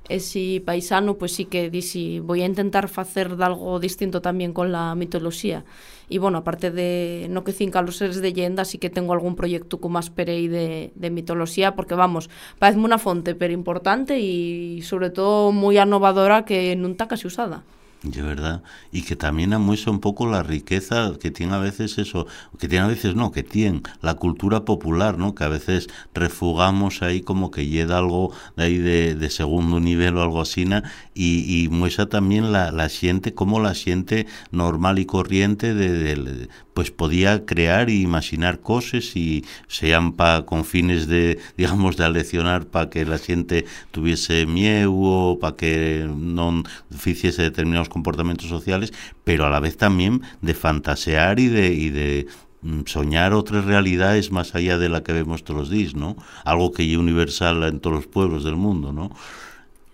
ese 0.09 0.61
paisano, 0.65 1.17
pois 1.17 1.33
pues, 1.33 1.33
sí 1.33 1.45
que 1.47 1.71
dixi, 1.71 2.21
voy 2.21 2.43
a 2.43 2.47
intentar 2.47 2.89
facer 2.89 3.33
algo 3.41 3.81
distinto 3.81 4.21
tamén 4.21 4.53
con 4.53 4.69
la 4.69 4.93
mitoloxía. 4.93 5.65
E, 6.13 6.21
bueno, 6.21 6.45
aparte 6.45 6.69
de 6.69 7.25
no 7.33 7.41
que 7.41 7.57
cinca 7.57 7.81
los 7.81 7.97
seres 7.97 8.21
de 8.21 8.29
leyenda, 8.29 8.69
sí 8.69 8.77
que 8.77 8.93
tengo 8.93 9.17
algún 9.17 9.33
proyecto 9.37 9.81
con 9.81 9.97
más 9.97 10.13
asperei 10.13 10.49
de, 10.49 10.93
de 10.93 11.09
mitoloxía, 11.09 11.73
porque, 11.73 11.97
vamos, 11.97 12.29
parece 12.61 12.79
una 12.79 13.01
fonte 13.01 13.33
pero 13.35 13.57
importante 13.57 14.21
e, 14.21 14.85
sobre 14.85 15.09
todo, 15.09 15.53
moi 15.57 15.81
anovadora 15.81 16.45
que 16.45 16.77
nunca 16.77 17.09
casi 17.09 17.25
usada. 17.25 17.65
De 18.05 18.21
verdad. 18.21 18.63
Y 18.93 19.03
que 19.03 19.17
también 19.17 19.55
amuesa 19.55 19.91
un 19.91 19.99
poco 19.99 20.27
la 20.27 20.43
riqueza 20.43 21.15
que 21.19 21.31
tiene 21.31 21.55
a 21.55 21.59
veces 21.59 21.97
eso, 21.97 22.27
que 22.59 22.69
tiene 22.69 22.85
a 22.85 22.89
veces 22.89 23.15
no, 23.15 23.33
que 23.33 23.43
tiene 23.43 23.81
la 24.03 24.13
cultura 24.15 24.67
popular, 24.67 25.17
¿no? 25.17 25.35
Que 25.35 25.45
a 25.45 25.49
veces 25.49 25.89
refugamos 26.13 27.01
ahí 27.01 27.23
como 27.23 27.51
que 27.51 27.67
llega 27.67 27.97
algo 27.97 28.31
de 28.57 28.65
ahí 28.65 28.77
de, 28.77 29.31
segundo 29.31 29.81
nivel 29.81 30.19
o 30.19 30.23
algo 30.23 30.43
así, 30.43 30.67
y, 31.15 31.65
y 31.65 31.69
muestra 31.71 32.07
también 32.07 32.53
la, 32.53 32.71
la 32.73 32.91
siente, 32.91 33.33
como 33.33 33.59
la 33.59 33.75
siente 33.75 34.27
normal 34.51 34.99
y 34.99 35.07
corriente 35.07 35.73
de, 35.73 36.15
de, 36.15 36.49
pues 36.75 36.91
podía 36.91 37.47
crear 37.47 37.89
e 37.89 37.95
imaginar 37.95 38.61
cosas 38.61 39.17
y 39.17 39.45
sean 39.69 40.13
pa, 40.13 40.45
con 40.45 40.65
fines 40.65 41.07
de, 41.07 41.39
digamos, 41.57 41.97
de 41.97 42.05
aleccionar 42.05 42.67
para 42.67 42.91
que 42.91 43.05
la 43.07 43.19
gente 43.19 43.65
tuviese 43.93 44.45
miedo 44.47 44.93
o 44.93 45.39
para 45.39 45.57
que 45.57 46.07
no 46.15 46.65
hiciese 47.07 47.43
determinados 47.43 47.89
comportamientos 47.89 48.49
sociales, 48.49 48.93
pero 49.23 49.47
a 49.47 49.51
la 49.51 49.61
vez 49.61 49.77
también 49.77 50.23
de 50.43 50.55
fantasear 50.55 51.39
y 51.39 51.47
de, 51.47 51.73
y 51.73 51.91
de 51.91 52.27
mm, 52.63 52.81
soñar 52.87 53.33
otras 53.33 53.65
realidades 53.65 54.33
más 54.33 54.55
allá 54.55 54.77
de 54.77 54.89
la 54.89 55.03
que 55.05 55.13
vemos 55.13 55.45
todos 55.45 55.61
los 55.61 55.71
días, 55.71 55.95
¿no? 55.95 56.17
Algo 56.45 56.73
que 56.73 56.91
es 56.91 56.99
universal 56.99 57.63
en 57.63 57.79
todos 57.79 57.97
los 57.97 58.07
pueblos 58.09 58.43
del 58.43 58.57
mundo, 58.57 58.93
¿no? 58.93 59.11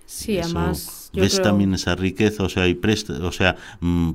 Sí, 0.07 0.39
además 0.39 1.00
ves 1.13 1.43
también 1.43 1.75
esa 1.75 1.97
riqueza, 1.97 2.45
o 2.45 2.49
sea, 2.49 2.69
y 2.69 2.75
presta, 2.75 3.15
o 3.25 3.33
sea, 3.33 3.57
mmm, 3.81 4.13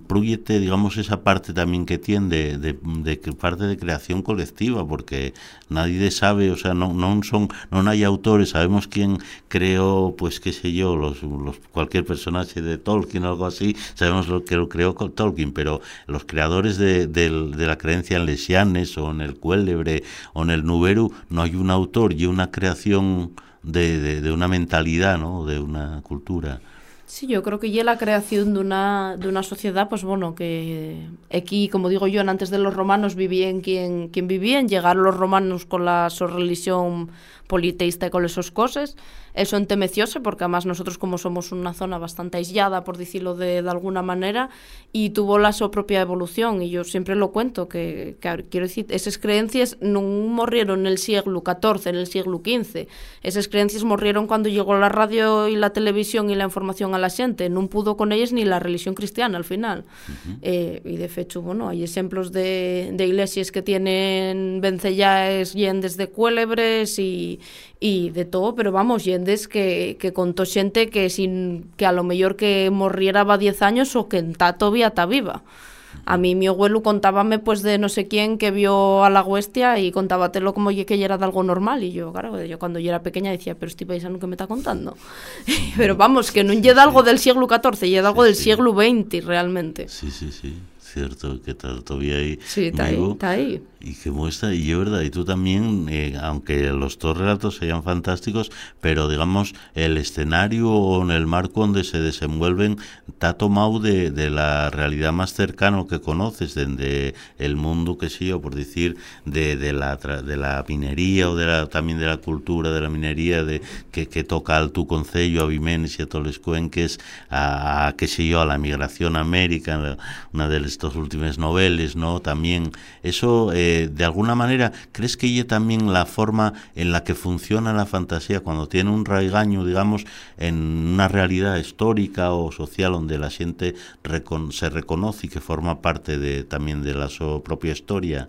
digamos, 0.48 0.98
esa 0.98 1.24
parte 1.24 1.54
también 1.54 1.86
que 1.86 1.98
tiene 1.98 2.58
de, 2.58 2.74
de, 2.74 3.16
parte 3.34 3.66
de 3.66 3.78
creación 3.78 4.22
colectiva, 4.22 4.88
porque 4.88 5.34
nadie 5.70 6.10
sabe, 6.12 6.52
o 6.52 6.58
sea, 6.58 6.74
no, 6.74 6.94
no 6.94 7.22
son, 7.24 7.50
no 7.72 7.90
hay 7.90 8.04
autores, 8.04 8.50
sabemos 8.50 8.88
quién 8.88 9.18
creó, 9.48 10.16
pues 10.18 10.40
qué 10.40 10.54
sé 10.54 10.74
yo, 10.74 10.96
los, 10.96 11.22
los 11.24 11.58
cualquier 11.72 12.06
personaje 12.06 12.62
de 12.62 12.78
Tolkien 12.78 13.26
o 13.26 13.30
algo 13.30 13.46
así, 13.46 13.76
sabemos 13.94 14.28
lo 14.28 14.44
que 14.46 14.56
lo 14.56 14.70
creó 14.70 14.94
Tolkien, 14.94 15.52
pero 15.52 15.82
los 16.08 16.26
creadores 16.26 16.78
de, 16.78 17.08
de, 17.08 17.30
de 17.30 17.68
la 17.68 17.78
creencia 17.78 18.18
en 18.18 18.26
Lesianes 18.26 18.98
o 18.98 19.12
en 19.12 19.22
el 19.22 19.36
Cuélebre 19.36 20.04
o 20.34 20.44
en 20.44 20.50
el 20.50 20.66
Nuberu, 20.66 21.12
no 21.30 21.42
hay 21.42 21.56
un 21.56 21.70
autor 21.70 22.14
y 22.14 22.26
una 22.26 22.52
creación 22.52 23.34
de, 23.64 24.00
de, 24.00 24.22
de 24.22 24.32
una 24.32 24.48
mentalidad, 24.48 25.18
¿no? 25.18 25.46
De 25.46 25.60
una 25.60 26.02
cultura. 26.04 26.62
Sí, 27.08 27.28
yo 27.28 27.44
creo 27.44 27.60
que 27.60 27.70
ya 27.70 27.84
la 27.84 28.00
creación 28.00 28.56
de 28.56 28.60
una, 28.62 29.15
de 29.18 29.28
una 29.30 29.44
sociedad, 29.44 29.88
pues 29.89 30.04
bueno, 30.04 30.34
que 30.34 31.08
aquí, 31.32 31.70
como 31.70 31.88
digo 31.88 32.08
yo, 32.08 32.22
antes 32.22 32.50
de 32.50 32.58
los 32.58 32.74
romanos 32.74 33.13
vivían 33.13 33.62
quien, 33.62 34.10
quien 34.10 34.28
vivían, 34.28 34.68
llegaron 34.68 35.04
los 35.04 35.15
romanos 35.15 35.65
con 35.68 35.86
la 35.86 36.10
su 36.10 36.26
religión 36.26 37.12
politeísta 37.48 38.08
y 38.08 38.10
con 38.10 38.26
esas 38.26 38.50
cosas, 38.50 38.96
eso 39.36 39.58
entemecióse, 39.58 40.20
porque 40.20 40.46
además 40.46 40.65
nosotros 40.65 40.98
como 40.98 41.18
somos 41.18 41.52
una 41.52 41.74
zona 41.74 41.98
bastante 41.98 42.38
aislada, 42.38 42.84
por 42.84 42.98
decirlo 42.98 43.36
de, 43.36 43.62
de 43.62 43.70
alguna 43.70 44.02
manera, 44.02 44.50
y 44.91 45.12
tuvo 45.12 45.38
la 45.38 45.54
su 45.54 45.70
propia 45.70 46.02
evolución, 46.02 46.62
y 46.62 46.70
yo 46.70 46.84
siempre 46.84 47.15
lo 47.15 47.32
cuento, 47.32 47.68
que, 47.68 48.18
que 48.20 48.46
quiero 48.50 48.65
decir, 48.65 48.88
esas 48.89 49.20
creencias 49.20 49.78
no 49.80 50.02
morrieron 50.02 50.82
en 50.82 50.88
el 50.88 50.98
siglo 50.98 51.44
XIV, 51.46 51.88
en 51.88 51.96
el 51.98 52.08
siglo 52.08 52.41
XV, 52.44 52.88
esas 53.22 53.48
creencias 53.48 53.84
morrieron 53.84 54.26
cuando 54.26 54.50
llegó 54.50 54.76
la 54.76 54.89
radio 54.89 55.48
y 55.48 55.56
la 55.56 55.72
televisión 55.72 56.32
y 56.32 56.36
la 56.36 56.46
información 56.46 56.95
a 56.96 57.00
la 57.00 57.12
xente, 57.12 57.52
non 57.52 57.68
pudo 57.68 58.00
con 58.00 58.16
elles 58.16 58.32
ni 58.32 58.48
la 58.48 58.64
religión 58.64 58.96
cristiana 58.96 59.38
al 59.38 59.44
final. 59.44 59.84
Uh 59.84 60.12
-huh. 60.16 60.36
eh, 60.42 60.82
e 60.82 60.96
de 60.96 61.10
fecho, 61.12 61.44
bueno, 61.44 61.68
hai 61.68 61.84
exemplos 61.84 62.32
de, 62.32 62.90
de 62.96 63.04
iglesias 63.06 63.52
que 63.52 63.62
tienen 63.62 64.64
vencellaes 64.64 65.54
yendes 65.54 66.00
de 66.00 66.08
cuélebres 66.08 66.98
e 66.98 67.38
e 67.84 68.10
de 68.10 68.26
todo, 68.26 68.56
pero 68.56 68.72
vamos, 68.72 69.04
yendes 69.04 69.52
que, 69.52 70.00
que 70.00 70.16
contó 70.16 70.48
xente 70.48 70.90
que 70.90 71.12
sin 71.12 71.70
que 71.78 71.86
a 71.86 71.92
lo 71.92 72.08
mellor 72.08 72.40
que 72.40 72.72
morriera 72.72 73.28
va 73.28 73.38
10 73.38 73.62
años 73.62 73.96
o 74.00 74.08
que 74.08 74.18
en 74.24 74.34
tato 74.34 74.72
vía 74.72 74.96
ta 74.96 75.06
viva. 75.06 75.44
Uh 75.46 75.75
A 76.06 76.18
mí 76.18 76.36
mi 76.36 76.48
abuelo 76.48 76.84
contábame 76.84 77.40
pues 77.40 77.62
de 77.62 77.78
no 77.78 77.90
sé 77.90 78.08
quién 78.08 78.38
que 78.38 78.52
vio 78.52 79.04
a 79.04 79.10
la 79.10 79.24
huestia 79.24 79.80
y 79.80 79.92
contábatelo 79.92 80.54
como 80.54 80.70
que 80.70 81.04
era 81.04 81.18
de 81.18 81.26
algo 81.26 81.44
normal 81.44 81.84
y 81.84 81.92
yo, 81.92 82.12
claro, 82.12 82.44
yo 82.44 82.60
cuando 82.60 82.80
yo 82.80 82.90
era 82.90 83.02
pequeña 83.02 83.32
decía, 83.32 83.56
pero 83.56 83.70
este 83.70 83.86
paisano 83.86 84.20
que 84.20 84.28
me 84.28 84.34
está 84.34 84.48
contando. 84.48 84.98
pero 85.78 85.96
vamos, 85.96 86.32
que 86.32 86.44
no 86.44 86.54
llega 86.54 86.84
algo 86.84 87.04
del 87.04 87.20
siglo 87.20 87.48
XIV, 87.48 87.88
llega 87.88 88.10
algo 88.10 88.24
del 88.24 88.36
siglo 88.36 88.74
XX 88.74 89.26
realmente. 89.26 89.88
Sí, 89.88 90.12
sí, 90.12 90.32
sí 90.32 90.56
cierto 90.96 91.42
que 91.42 91.54
todavía 91.54 92.16
ahí 92.16 92.40
sí, 92.46 92.68
está 92.68 92.86
ahí, 92.86 93.12
está 93.12 93.30
ahí. 93.32 93.62
Y 93.88 93.93
que 93.93 94.10
muestra, 94.10 94.52
y 94.52 94.71
es 94.71 94.78
verdad, 94.80 95.02
y 95.02 95.12
tú 95.12 95.26
también, 95.26 95.86
eh, 95.91 96.17
aunque 96.19 96.71
los 96.71 96.98
dos 96.98 97.15
relatos 97.15 97.58
sean 97.58 97.84
fantásticos, 97.84 98.52
pero 98.82 99.08
digamos, 99.08 99.54
el 99.76 99.98
escenario 99.98 100.71
o 100.71 101.04
en 101.04 101.12
el 101.12 101.28
marco 101.28 101.62
donde 101.62 101.84
se 101.84 102.00
desenvuelven 102.00 102.80
está 103.08 103.34
tomado 103.34 103.80
de, 103.80 104.10
de 104.10 104.32
la 104.32 104.71
realidad 104.71 105.13
más 105.13 105.36
cercana 105.36 105.86
que 105.88 106.02
conoces, 106.02 106.56
de, 106.56 107.13
el 107.38 107.58
mundo 107.58 108.00
que 108.00 108.10
sí, 108.10 108.32
o 108.32 108.41
por 108.41 108.56
decir, 108.56 108.98
de, 109.24 109.56
de, 109.56 109.71
la, 109.71 109.98
de 109.98 110.36
la 110.36 110.65
minería 110.67 111.30
o 111.30 111.36
de 111.36 111.45
la, 111.45 111.67
también 111.67 112.00
de 112.00 112.08
la 112.08 112.17
cultura 112.17 112.71
de 112.71 112.82
la 112.82 112.89
minería, 112.89 113.43
de 113.43 113.62
que, 113.91 114.08
que 114.08 114.24
toca 114.24 114.58
al 114.58 114.71
tu 114.71 114.88
concello, 114.88 115.43
a 115.43 115.45
Vimenes 115.45 116.00
y 116.00 116.02
a 116.02 116.08
todos 116.08 116.26
los 116.26 116.39
cuenques, 116.39 117.00
a, 117.30 117.86
a, 117.86 117.95
qué 117.95 118.08
sé 118.08 118.28
yo, 118.28 118.41
a 118.41 118.48
la 118.48 118.58
migración 118.58 119.15
a 119.15 119.19
América, 119.19 119.95
una 120.34 120.50
de 120.50 120.60
dos 120.60 120.95
últimas 120.95 121.38
novelas, 121.38 121.95
¿no? 121.95 122.19
También, 122.19 122.71
eso, 123.04 123.52
eh, 123.54 123.75
de 123.92 124.06
alguna 124.06 124.36
manera, 124.36 124.72
¿crees 124.92 125.18
que 125.18 125.28
ella 125.28 125.48
también 125.48 125.94
la 125.94 126.06
forma 126.06 126.54
en 126.76 126.92
la 126.92 127.04
que 127.04 127.16
funciona 127.16 127.74
la 127.74 127.86
fantasía 127.86 128.40
cuando 128.40 128.68
tiene 128.68 128.90
un 128.90 129.06
raigaño, 129.06 129.66
digamos, 129.66 130.06
en 130.38 130.56
una 130.56 131.08
realidad 131.08 131.58
histórica 131.58 132.32
o 132.32 132.52
social 132.52 132.94
donde 132.94 133.18
la 133.18 133.30
gente 133.30 133.76
recon 134.04 134.52
se 134.52 134.70
reconoce 134.70 135.28
y 135.28 135.30
que 135.30 135.42
forma 135.42 135.82
parte 135.82 136.18
de, 136.18 136.44
también 136.44 136.84
de 136.84 136.94
la 136.94 137.10
su 137.10 137.42
propia 137.44 137.74
historia? 137.74 138.28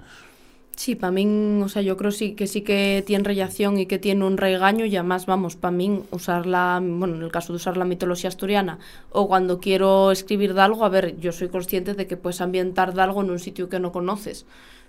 Sí, 0.77 0.95
para 0.95 1.11
mí, 1.11 1.63
o 1.63 1.69
sea, 1.71 1.81
yo 1.81 1.97
creo 1.97 2.11
sí 2.11 2.35
que 2.35 2.47
sí 2.47 2.61
que 2.61 3.03
tiene 3.07 3.25
relación 3.25 3.79
y 3.79 3.87
que 3.87 3.99
tiene 3.99 4.27
un 4.27 4.37
regaño 4.37 4.85
y 4.85 4.95
además, 4.95 5.25
vamos, 5.25 5.57
para 5.57 5.71
mí 5.75 6.03
usar 6.11 6.45
la, 6.45 6.83
bueno, 6.83 7.15
en 7.17 7.23
el 7.23 7.31
caso 7.33 7.55
de 7.55 7.57
usar 7.57 7.79
la 7.79 7.87
mitología 7.87 8.29
asturiana 8.29 8.79
o 9.11 9.27
cuando 9.27 9.59
quiero 9.59 10.11
escribir 10.13 10.53
de 10.53 10.61
algo, 10.61 10.85
a 10.85 10.91
ver, 10.91 11.19
yo 11.19 11.33
soy 11.33 11.49
consciente 11.49 11.95
de 11.95 12.07
que 12.07 12.19
puedes 12.19 12.43
ambientar 12.43 12.93
de 12.93 13.01
algo 13.01 13.23
en 13.23 13.31
un 13.31 13.39
sitio 13.39 13.71
que 13.71 13.81
no 13.81 13.91
conoces, 13.91 14.45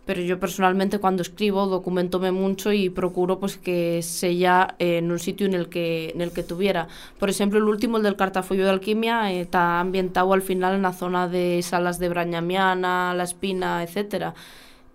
pero 0.08 0.22
yo 0.22 0.40
personalmente 0.40 0.98
cuando 1.00 1.22
escribo 1.22 1.68
documentome 1.68 2.32
mucho 2.32 2.74
y 2.74 2.90
procuro 2.90 3.40
pues 3.40 3.58
que 3.58 4.02
sea 4.02 4.76
eh, 4.80 4.98
en 4.98 5.12
un 5.12 5.20
sitio 5.20 5.46
en 5.46 5.54
el 5.54 5.70
que 5.70 6.10
en 6.16 6.22
el 6.22 6.32
que 6.32 6.42
tuviera. 6.44 6.88
Por 7.20 7.30
ejemplo, 7.30 7.60
el 7.60 7.66
último, 7.66 7.98
el 7.98 8.04
del 8.04 8.16
Cartafolio 8.16 8.66
de 8.66 8.72
Alquimia, 8.72 9.32
eh, 9.32 9.42
está 9.42 9.80
ambientado 9.80 10.34
al 10.34 10.42
final 10.42 10.74
en 10.74 10.82
la 10.82 10.94
zona 10.94 11.28
de 11.28 11.62
Salas 11.62 12.00
de 12.00 12.10
Brañamiana, 12.10 13.14
La 13.14 13.24
Espina, 13.24 13.84
etcétera 13.84 14.34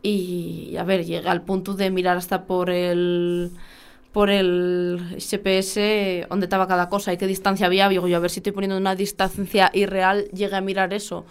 y 0.02 0.76
a 0.76 0.84
ver, 0.84 1.04
llega 1.04 1.30
al 1.30 1.42
punto 1.42 1.74
de 1.74 1.90
mirar 1.90 2.16
hasta 2.16 2.44
por 2.44 2.70
el 2.70 3.52
por 4.12 4.28
el 4.28 5.16
GPS 5.18 6.26
dónde 6.28 6.46
estaba 6.46 6.68
cada 6.68 6.88
cosa 6.90 7.12
y 7.12 7.16
qué 7.16 7.26
distancia 7.26 7.66
había, 7.66 7.88
digo 7.88 8.08
yo, 8.08 8.16
a 8.18 8.20
ver 8.20 8.30
si 8.30 8.40
estoy 8.40 8.52
poniendo 8.52 8.76
una 8.76 8.94
distancia 8.94 9.70
irreal, 9.72 10.24
llegué 10.34 10.56
a 10.56 10.60
mirar 10.60 10.92
eso. 10.92 11.24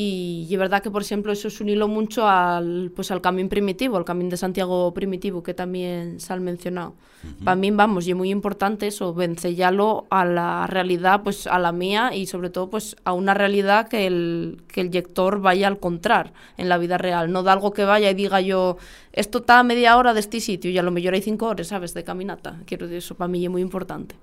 Y 0.00 0.46
es 0.48 0.56
verdad 0.60 0.80
que, 0.80 0.92
por 0.92 1.02
ejemplo, 1.02 1.32
eso 1.32 1.48
es 1.48 1.60
un 1.60 1.70
hilo 1.70 1.88
mucho 1.88 2.28
al, 2.28 2.92
pues, 2.94 3.10
al 3.10 3.20
camino 3.20 3.48
primitivo, 3.48 3.96
al 3.96 4.04
camino 4.04 4.30
de 4.30 4.36
Santiago 4.36 4.94
primitivo, 4.94 5.42
que 5.42 5.54
también 5.54 6.20
se 6.20 6.32
ha 6.32 6.36
mencionado. 6.36 6.94
Para 7.42 7.56
mí, 7.56 7.72
vamos, 7.72 8.06
y 8.06 8.12
es 8.12 8.16
muy 8.16 8.30
importante 8.30 8.86
eso, 8.86 9.12
vencellarlo 9.12 10.06
a 10.08 10.24
la 10.24 10.68
realidad, 10.68 11.24
pues 11.24 11.48
a 11.48 11.58
la 11.58 11.72
mía 11.72 12.14
y 12.14 12.26
sobre 12.26 12.48
todo 12.48 12.70
pues 12.70 12.94
a 13.02 13.12
una 13.12 13.34
realidad 13.34 13.88
que 13.88 14.06
el, 14.06 14.62
que 14.68 14.82
el 14.82 14.92
lector 14.92 15.40
vaya 15.40 15.66
a 15.66 15.72
encontrar 15.72 16.32
en 16.58 16.68
la 16.68 16.78
vida 16.78 16.96
real, 16.96 17.32
no 17.32 17.42
de 17.42 17.50
algo 17.50 17.72
que 17.72 17.84
vaya 17.84 18.08
y 18.08 18.14
diga 18.14 18.40
yo, 18.40 18.76
esto 19.12 19.38
está 19.38 19.58
a 19.58 19.64
media 19.64 19.96
hora 19.96 20.14
de 20.14 20.20
este 20.20 20.38
sitio 20.38 20.70
y 20.70 20.78
a 20.78 20.84
lo 20.84 20.92
mejor 20.92 21.14
hay 21.14 21.22
cinco 21.22 21.46
horas, 21.46 21.66
¿sabes?, 21.66 21.92
de 21.92 22.04
caminata. 22.04 22.60
Quiero 22.66 22.86
decir, 22.86 22.98
eso 22.98 23.16
para 23.16 23.26
mí 23.26 23.44
es 23.44 23.50
muy 23.50 23.62
importante. 23.62 24.14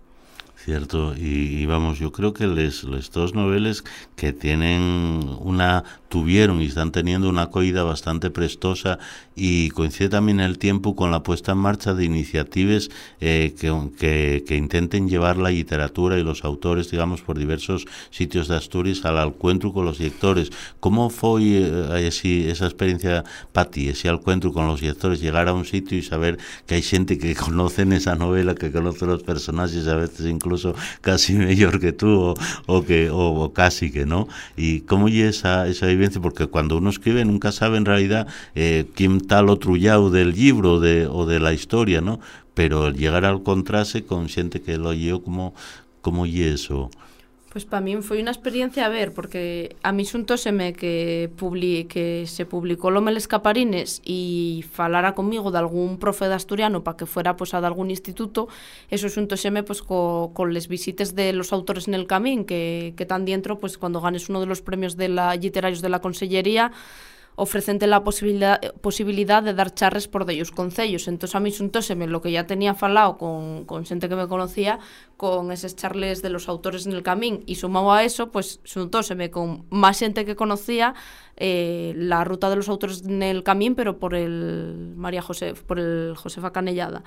Cierto, 0.65 1.13
y, 1.15 1.63
vamos, 1.67 1.99
yo 1.99 2.11
creo 2.11 2.33
que 2.33 2.47
les, 2.47 2.83
les 2.85 3.11
dos 3.11 3.35
noveles 3.35 3.83
que 4.15 4.33
tienen 4.33 5.29
una, 5.39 5.83
tuvieron 6.09 6.59
y 6.59 6.65
están 6.65 6.91
teniendo 6.91 7.29
una 7.29 7.43
acogida 7.43 7.83
bastante 7.83 8.31
prestosa 8.31 8.97
y 9.35 9.69
coincide 9.69 10.09
también 10.09 10.39
el 10.39 10.57
tiempo 10.57 10.95
con 10.95 11.11
la 11.11 11.23
puesta 11.23 11.51
en 11.51 11.57
marcha 11.57 11.93
de 11.93 12.05
iniciativas 12.05 12.89
eh, 13.19 13.53
que, 13.59 14.43
que, 14.47 14.55
intenten 14.55 15.09
llevar 15.09 15.37
la 15.37 15.49
literatura 15.49 16.17
y 16.17 16.23
los 16.23 16.45
autores, 16.45 16.89
digamos, 16.89 17.21
por 17.21 17.37
diversos 17.37 17.85
sitios 18.11 18.47
de 18.47 18.55
Asturias 18.55 19.03
al 19.03 19.27
encuentro 19.27 19.73
con 19.73 19.85
los 19.85 19.99
lectores. 19.99 20.51
¿Cómo 20.79 21.09
fue 21.09 21.41
eh, 21.43 22.07
esa 22.07 22.65
experiencia 22.65 23.23
para 23.51 23.69
ti, 23.69 23.89
ese 23.89 24.07
encuentro 24.07 24.53
con 24.53 24.67
los 24.67 24.81
lectores, 24.81 25.19
llegar 25.19 25.49
a 25.49 25.53
un 25.53 25.65
sitio 25.65 25.97
y 25.97 26.01
saber 26.01 26.37
que 26.65 26.75
hay 26.75 26.81
gente 26.81 27.17
que 27.17 27.35
conocen 27.35 27.91
esa 27.91 28.15
novela, 28.15 28.55
que 28.55 28.71
conoce 28.71 29.05
los 29.05 29.23
personajes, 29.23 29.87
a 29.87 29.95
veces 29.95 30.25
incluso 30.27 30.75
casi 31.01 31.33
mejor 31.33 31.79
que 31.79 31.91
tú 31.91 32.35
o, 32.65 32.83
que 32.83 33.09
o, 33.11 33.51
casi 33.53 33.91
que 33.91 34.05
no 34.05 34.27
y 34.55 34.81
cómo 34.81 35.09
y 35.09 35.21
esa, 35.21 35.67
esa 35.67 35.87
vivencia 35.87 36.21
porque 36.21 36.47
cuando 36.47 36.77
uno 36.77 36.89
escribe 36.89 37.25
nunca 37.25 37.51
sabe 37.51 37.77
en 37.77 37.85
realidad 37.85 38.27
eh, 38.55 38.85
quién 38.95 39.24
tal 39.27 39.49
o 39.49 39.57
trullado 39.57 40.09
del 40.09 40.31
libro 40.31 40.79
de, 40.79 41.07
o 41.07 41.25
de 41.25 41.39
la 41.39 41.53
historia 41.53 42.01
no 42.01 42.19
pero 42.53 42.89
llegar 42.89 43.25
al 43.25 43.43
contraste 43.43 44.05
consciente 44.05 44.61
que 44.61 44.77
lo 44.77 44.93
llevo 44.93 45.21
como 45.21 45.53
como 46.01 46.25
y 46.25 46.43
eso 46.43 46.89
Pues 47.55 47.63
para 47.63 47.79
mí 47.79 47.95
foi 48.03 48.19
unha 48.19 48.35
experiencia 48.35 48.83
a 48.83 48.91
ver, 48.91 49.15
porque 49.15 49.79
a 49.79 49.95
mí 49.95 50.03
xuntóseme 50.03 50.75
que, 50.75 51.31
publi, 51.39 51.87
que 51.87 52.27
se 52.27 52.43
publicou 52.43 52.91
Lomel 52.91 53.15
Escaparines 53.15 54.03
e 54.03 54.59
falara 54.67 55.15
comigo 55.15 55.55
de 55.55 55.63
algún 55.63 55.95
profe 55.95 56.27
de 56.27 56.35
asturiano 56.35 56.83
para 56.83 56.99
que 56.99 57.07
fuera 57.07 57.39
pues, 57.39 57.55
a 57.55 57.63
de 57.63 57.67
algún 57.71 57.95
instituto, 57.95 58.51
eso 58.91 59.07
xuntóseme 59.07 59.63
pues, 59.63 59.79
co, 59.79 60.35
con 60.35 60.51
les 60.51 60.67
visites 60.67 61.15
de 61.15 61.31
los 61.31 61.55
autores 61.55 61.87
en 61.87 61.95
el 61.95 62.11
camín, 62.11 62.43
que, 62.43 62.91
que 62.99 63.07
tan 63.07 63.23
dentro, 63.23 63.55
pues, 63.55 63.79
cuando 63.79 64.03
ganes 64.03 64.27
uno 64.27 64.43
de 64.43 64.51
los 64.51 64.59
premios 64.59 64.99
de 64.99 65.07
la, 65.07 65.39
literarios 65.39 65.79
de 65.79 65.87
la 65.87 66.03
Consellería, 66.03 66.75
ofrecente 67.35 67.87
la 67.87 68.03
posibilidad, 68.03 68.63
eh, 68.63 68.71
posibilidad 68.81 69.43
de 69.43 69.53
dar 69.53 69.73
charres 69.73 70.07
por 70.07 70.25
dellos 70.25 70.51
concellos. 70.51 71.07
Entón, 71.07 71.29
a 71.33 71.39
mí 71.39 71.51
xuntóseme 71.51 72.07
lo 72.07 72.21
que 72.21 72.31
ya 72.31 72.47
tenía 72.47 72.73
falado 72.73 73.17
con, 73.17 73.65
con 73.65 73.85
xente 73.85 74.07
que 74.07 74.15
me 74.15 74.27
conocía 74.27 74.79
con 75.17 75.51
eses 75.51 75.75
charles 75.75 76.21
de 76.21 76.29
los 76.29 76.47
autores 76.47 76.85
en 76.85 76.93
el 76.93 77.03
camín 77.03 77.43
e 77.47 77.55
sumado 77.55 77.91
a 77.91 78.03
eso, 78.03 78.31
pues 78.31 78.59
xuntóseme 78.63 79.31
con 79.31 79.67
máis 79.71 79.99
xente 79.99 80.23
que 80.23 80.35
conocía 80.35 80.95
eh, 81.35 81.91
la 81.95 82.23
ruta 82.23 82.49
de 82.49 82.55
los 82.55 82.67
autores 82.67 83.03
en 83.03 83.23
el 83.23 83.43
camín, 83.43 83.75
pero 83.75 83.99
por 83.99 84.15
el 84.15 84.95
María 84.95 85.21
José, 85.21 85.53
por 85.55 85.79
el 85.79 86.15
Josefa 86.15 86.51
Canellada. 86.51 87.03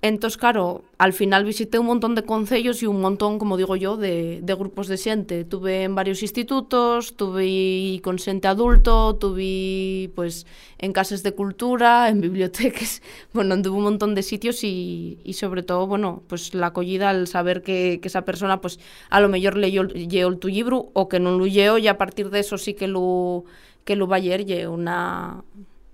Entonces, 0.00 0.38
claro, 0.38 0.84
al 0.98 1.12
final 1.12 1.44
visité 1.44 1.76
un 1.80 1.86
montón 1.86 2.14
de 2.14 2.22
concellos 2.22 2.84
y 2.84 2.86
un 2.86 3.00
montón, 3.00 3.40
como 3.40 3.56
digo 3.56 3.74
yo, 3.74 3.96
de, 3.96 4.40
grupos 4.56 4.86
de 4.86 4.96
xente. 4.96 5.44
Tuve 5.44 5.82
en 5.82 5.96
varios 5.96 6.22
institutos, 6.22 7.16
tuve 7.16 8.00
con 8.04 8.20
xente 8.20 8.46
adulto, 8.46 9.16
tuve 9.16 10.10
pues 10.14 10.46
en 10.78 10.92
casas 10.92 11.24
de 11.24 11.32
cultura, 11.32 12.08
en 12.10 12.20
bibliotecas, 12.20 13.02
bueno, 13.32 13.54
anduve 13.54 13.76
un 13.76 13.84
montón 13.84 14.14
de 14.14 14.22
sitios 14.22 14.62
y, 14.62 15.18
sobre 15.34 15.64
todo, 15.64 15.88
bueno, 15.88 16.22
pues 16.28 16.54
la 16.54 16.68
acogida 16.68 17.10
al 17.10 17.26
saber 17.26 17.62
que, 17.62 18.00
esa 18.04 18.24
persona, 18.24 18.60
pues 18.60 18.78
a 19.10 19.20
lo 19.20 19.28
mejor 19.28 19.56
leyó, 19.56 19.82
leyó 19.82 20.34
tu 20.38 20.48
libro 20.48 20.90
o 20.94 21.08
que 21.08 21.18
no 21.20 21.32
lo 21.32 21.44
leyó 21.44 21.76
y 21.76 21.88
a 21.88 21.98
partir 21.98 22.30
de 22.30 22.38
eso 22.40 22.56
sí 22.56 22.74
que 22.74 22.86
lo, 22.86 23.44
que 23.84 23.96
lo 23.96 24.06
va 24.06 24.16
a 24.16 24.20
leer, 24.20 24.68
una, 24.68 25.44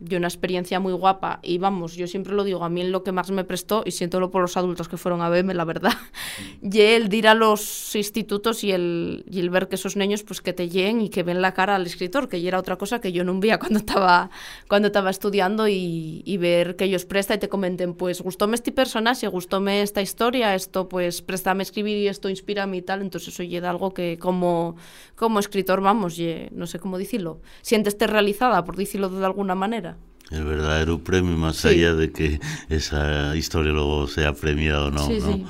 yo 0.05 0.19
una 0.19 0.29
experiencia 0.29 0.81
muy 0.81 0.93
guapa 0.93 1.40
y 1.43 1.59
vamos, 1.59 1.95
yo 1.95 2.07
siempre 2.07 2.35
lo 2.35 2.45
digo, 2.45 2.64
a 2.64 2.69
mí 2.69 2.81
en 2.81 2.93
lo 2.93 3.03
que 3.03 3.12
más 3.12 3.31
me 3.31 3.45
prestó, 3.45 3.83
y 3.85 3.90
siéntolo 3.90 4.31
por 4.31 4.43
los 4.43 4.57
adultos 4.57 4.88
que 4.88 4.97
fueron 4.97 5.23
a 5.23 5.29
verme, 5.29 5.55
la 5.55 5.64
verdad, 5.64 5.93
y 6.62 6.81
el 6.81 7.12
ir 7.12 7.29
a 7.29 7.35
los 7.35 7.95
institutos 7.95 8.64
y 8.64 8.73
el, 8.73 9.25
y 9.31 9.40
el 9.40 9.51
ver 9.51 9.69
que 9.69 9.77
esos 9.77 9.97
niños 9.97 10.23
pues 10.23 10.40
que 10.40 10.53
te 10.53 10.69
lleguen 10.69 11.01
y 11.01 11.09
que 11.09 11.23
ven 11.23 11.43
la 11.43 11.55
cara 11.55 11.77
al 11.77 11.87
escritor, 11.87 12.29
que 12.29 12.40
ya 12.40 12.49
era 12.49 12.59
otra 12.59 12.77
cosa 12.77 13.01
que 13.01 13.12
yo 13.12 13.25
no 13.25 13.38
veía 13.38 13.59
cuando 13.59 13.79
estaba, 13.79 14.31
cuando 14.69 14.88
estaba 14.88 15.11
estudiando 15.11 15.69
y, 15.69 16.23
y 16.25 16.37
ver 16.37 16.77
que 16.77 16.85
ellos 16.85 17.05
presta 17.05 17.35
y 17.35 17.38
te 17.38 17.49
comenten, 17.49 17.95
pues 17.95 18.21
gustóme 18.21 18.55
este 18.55 18.73
personaje, 18.73 19.27
gustóme 19.29 19.83
esta 19.83 20.03
historia, 20.03 20.55
esto 20.55 20.88
pues 20.88 21.23
préstame 21.23 21.62
escribir 21.62 21.97
y 21.97 22.09
esto 22.09 22.29
inspira 22.29 22.64
a 22.64 22.67
mí 22.67 22.79
y 22.79 22.83
tal, 22.83 23.03
entonces 23.03 23.35
eso 23.35 23.43
llega 23.43 23.71
algo 23.71 23.95
que 23.95 24.19
como, 24.19 24.77
como 25.14 25.38
escritor, 25.38 25.81
vamos, 25.81 26.17
ye, 26.17 26.49
no 26.53 26.67
sé 26.67 26.79
cómo 26.79 26.99
decirlo, 26.99 27.40
siénteste 27.62 28.07
realizada, 28.07 28.64
por 28.64 28.77
decirlo 28.77 29.09
de 29.09 29.25
alguna 29.25 29.55
manera. 29.55 29.94
El 30.31 30.45
verdadero 30.45 30.99
premio, 30.99 31.37
más 31.37 31.57
sí. 31.57 31.69
allá 31.69 31.95
de 31.95 32.11
que 32.11 32.41
esa 32.69 33.37
historia 33.37 33.73
luego 33.73 34.07
sea 34.09 34.33
premiada 34.33 34.87
o 34.87 34.91
no. 34.91 35.07
Sí, 35.07 35.19
¿no? 35.21 35.33
sí. 35.33 35.45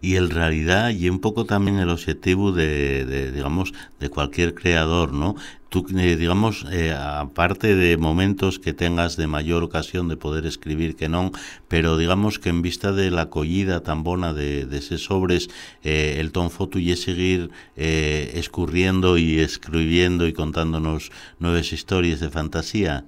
Y 0.00 0.16
en 0.16 0.30
realidad, 0.30 0.90
y 0.90 1.08
un 1.08 1.18
poco 1.18 1.44
también 1.44 1.78
el 1.78 1.90
objetivo 1.90 2.52
de, 2.52 3.04
de 3.04 3.32
digamos, 3.32 3.72
de 3.98 4.08
cualquier 4.10 4.54
creador, 4.54 5.12
¿no? 5.12 5.34
Tú, 5.70 5.86
eh, 5.96 6.16
digamos, 6.16 6.64
eh, 6.70 6.94
aparte 6.94 7.74
de 7.74 7.96
momentos 7.96 8.58
que 8.58 8.72
tengas 8.72 9.16
de 9.16 9.26
mayor 9.26 9.62
ocasión 9.62 10.08
de 10.08 10.16
poder 10.16 10.46
escribir 10.46 10.96
que 10.96 11.10
non, 11.10 11.32
pero 11.68 11.98
digamos 11.98 12.38
que 12.38 12.48
en 12.48 12.62
vista 12.62 12.92
de 12.92 13.10
la 13.10 13.28
acollida 13.28 13.82
tan 13.82 14.02
bona 14.02 14.32
de, 14.32 14.64
de 14.64 14.78
ese 14.78 14.96
sobres, 14.96 15.50
eh, 15.84 16.16
el 16.18 16.32
ton 16.32 16.50
foto 16.50 16.78
y 16.78 16.96
seguir 16.96 17.50
eh, 17.76 18.32
escurriendo 18.34 19.18
y 19.18 19.40
escribiendo 19.40 20.26
y 20.26 20.32
contándonos 20.32 21.12
nuevas 21.38 21.72
historias 21.72 22.20
de 22.20 22.30
fantasía. 22.30 23.04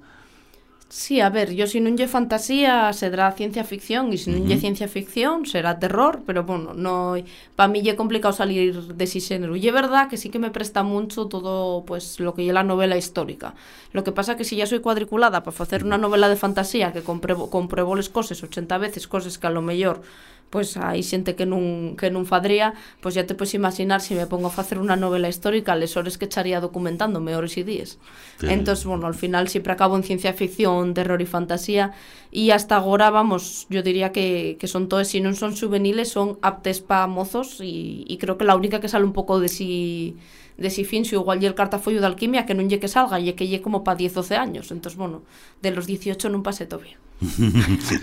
Sí, 0.93 1.21
a 1.21 1.31
ver, 1.31 1.55
yo 1.55 1.69
si 1.71 1.79
non 1.79 1.95
lle 1.95 2.11
fantasía 2.11 2.91
será 2.91 3.31
ciencia 3.39 3.63
ficción 3.63 4.11
e 4.11 4.19
se 4.19 4.27
non 4.35 4.43
lle 4.43 4.55
uh 4.55 4.59
-huh. 4.59 4.65
ciencia 4.67 4.91
ficción 4.91 5.47
será 5.47 5.79
terror, 5.79 6.27
pero 6.27 6.43
bueno, 6.43 6.75
no 6.75 7.15
para 7.55 7.71
mí 7.71 7.79
lle 7.79 7.95
complicado 7.95 8.35
salir 8.35 8.75
de 8.75 9.05
ese 9.07 9.23
xénero. 9.23 9.55
E 9.55 9.63
é 9.63 9.71
verdad 9.71 10.11
que 10.11 10.19
sí 10.19 10.35
que 10.35 10.43
me 10.43 10.51
presta 10.51 10.83
mucho 10.83 11.31
todo 11.31 11.87
pues 11.87 12.19
lo 12.19 12.35
que 12.35 12.43
é 12.43 12.51
la 12.51 12.67
novela 12.67 12.99
histórica. 12.99 13.55
Lo 13.95 14.03
que 14.03 14.11
pasa 14.11 14.35
que 14.35 14.43
si 14.43 14.59
ya 14.59 14.67
soy 14.67 14.83
cuadriculada 14.83 15.47
para 15.47 15.55
facer 15.55 15.87
unha 15.87 15.95
novela 15.95 16.27
de 16.27 16.35
fantasía 16.35 16.91
que 16.91 17.07
compruebo, 17.07 17.55
compruebo 17.55 17.95
les 17.95 18.11
coses 18.11 18.43
80 18.43 18.75
veces, 18.83 19.07
coses 19.07 19.39
que 19.39 19.47
a 19.47 19.55
lo 19.55 19.63
mellor 19.63 20.03
pois 20.51 20.75
hai 20.77 21.07
xente 21.07 21.39
que 21.39 21.47
non, 21.47 21.95
que 21.95 22.11
non 22.11 22.27
fadría, 22.27 22.75
pois 22.99 23.15
ya 23.15 23.23
te 23.23 23.39
podes 23.39 23.55
imaginar 23.55 24.03
se 24.03 24.19
me 24.19 24.27
pongo 24.27 24.51
a 24.51 24.55
facer 24.55 24.83
unha 24.83 24.99
novela 24.99 25.31
histórica, 25.31 25.79
les 25.79 25.95
horas 25.95 26.19
que 26.19 26.27
echaría 26.27 26.59
documentándome 26.59 27.39
horas 27.39 27.55
e 27.55 27.63
días. 27.63 28.03
Sí. 28.43 28.51
Entón, 28.51 28.75
bueno, 28.85 29.07
al 29.07 29.15
final 29.15 29.47
sempre 29.47 29.71
acabo 29.73 29.95
en 29.95 30.03
ciencia 30.03 30.35
ficción, 30.35 30.91
terror 30.91 31.23
e 31.23 31.29
fantasía, 31.31 31.95
e 32.35 32.51
hasta 32.51 32.75
agora, 32.75 33.15
vamos, 33.15 33.71
yo 33.71 33.87
diría 33.87 34.11
que, 34.11 34.59
que 34.59 34.67
son 34.67 34.91
todos, 34.91 35.07
si 35.07 35.23
non 35.23 35.39
son 35.39 35.55
juveniles, 35.55 36.11
son 36.11 36.43
aptes 36.43 36.83
pa 36.83 37.07
mozos, 37.07 37.63
e, 37.63 38.03
e 38.11 38.15
creo 38.19 38.35
que 38.35 38.45
la 38.45 38.59
única 38.59 38.83
que 38.83 38.91
sale 38.91 39.07
un 39.07 39.15
pouco 39.15 39.39
de 39.39 39.47
si 39.47 40.19
de 40.61 40.69
si 40.69 40.85
finxo 40.85 41.17
igual 41.17 41.41
lle 41.41 41.49
el 41.49 41.57
cartafollo 41.57 42.05
de 42.05 42.07
alquimia 42.11 42.45
que 42.45 42.53
non 42.53 42.69
lle 42.69 42.83
que 42.83 42.91
salga, 42.91 43.23
lle 43.23 43.33
que 43.33 43.49
lle 43.49 43.65
como 43.65 43.81
pa 43.87 43.97
10 43.97 44.19
12 44.19 44.37
años. 44.37 44.69
Entón, 44.75 44.93
bueno, 44.99 45.17
de 45.63 45.71
los 45.73 45.87
18 45.89 46.29
non 46.29 46.45
pasé 46.45 46.67
todavía. 46.69 47.01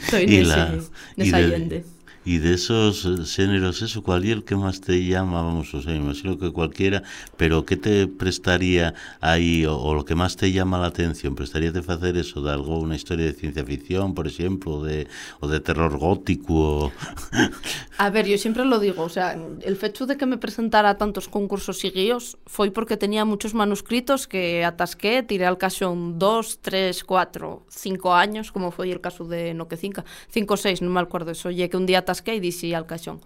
Estoy 0.08 0.26
y 0.26 0.42
la, 0.42 0.74
de. 0.74 1.97
Y 2.28 2.40
de 2.40 2.56
esos 2.56 3.06
eh, 3.06 3.24
géneros, 3.26 3.82
eso, 3.82 4.04
¿cuál 4.04 4.26
es 4.26 4.32
el 4.32 4.44
que 4.44 4.58
más 4.58 4.82
te 4.82 5.02
llama? 5.06 5.42
Vamos, 5.42 5.74
o 5.74 5.82
sea, 5.82 5.96
imagino 5.96 6.38
que 6.38 6.52
cualquiera, 6.52 7.02
pero 7.38 7.66
¿qué 7.66 7.78
te 7.78 8.06
prestaría 8.06 8.94
ahí, 9.22 9.66
o, 9.66 9.94
lo 9.94 10.04
que 10.04 10.13
más 10.13 10.36
te 10.36 10.52
llama 10.52 10.78
la 10.78 10.88
atención? 10.88 11.36
¿Prestaría 11.36 11.72
de 11.72 11.80
hacer 11.80 12.18
eso, 12.18 12.42
de 12.42 12.52
algo, 12.52 12.80
una 12.80 12.98
historia 12.98 13.28
de 13.28 13.32
ciencia 13.32 13.63
ficción, 13.63 14.13
por 14.13 14.28
ejemplo, 14.28 14.84
de, 14.84 15.08
o 15.40 15.48
de 15.48 15.62
terror 15.62 15.98
gótico? 15.98 16.92
A 17.98 18.10
ver, 18.10 18.28
yo 18.28 18.38
siempre 18.38 18.66
lo 18.66 18.80
digo, 18.80 19.04
o 19.04 19.10
sea, 19.10 19.32
el 19.62 19.80
hecho 19.82 20.06
de 20.06 20.18
que 20.18 20.26
me 20.26 20.38
presentara 20.38 20.98
tantos 20.98 21.30
concursos 21.30 21.80
seguidos 21.80 22.38
fue 22.46 22.72
porque 22.72 22.98
tenía 22.98 23.24
muchos 23.24 23.54
manuscritos 23.54 24.28
que 24.28 24.66
atasqué, 24.66 25.24
tiré 25.24 25.46
al 25.46 25.58
caso 25.58 25.96
dos, 25.96 26.60
tres, 26.62 27.06
cuatro, 27.06 27.66
cinco 27.70 28.13
años, 28.13 28.52
como 28.52 28.72
fue 28.72 28.92
el 28.92 29.00
caso 29.00 29.24
de 29.24 29.54
No 29.54 29.70
que 29.70 29.78
cinco, 29.78 30.04
o 30.54 30.58
seis, 30.58 30.84
non 30.84 30.92
me 30.92 31.00
acuerdo 31.00 31.32
eso, 31.32 31.50
lle 31.50 31.72
que 31.72 31.80
un 31.80 31.88
día 31.88 32.04
atasqué 32.04 32.17
e 32.26 32.40
dixi 32.40 32.74
al 32.74 32.88
caixón. 32.88 33.20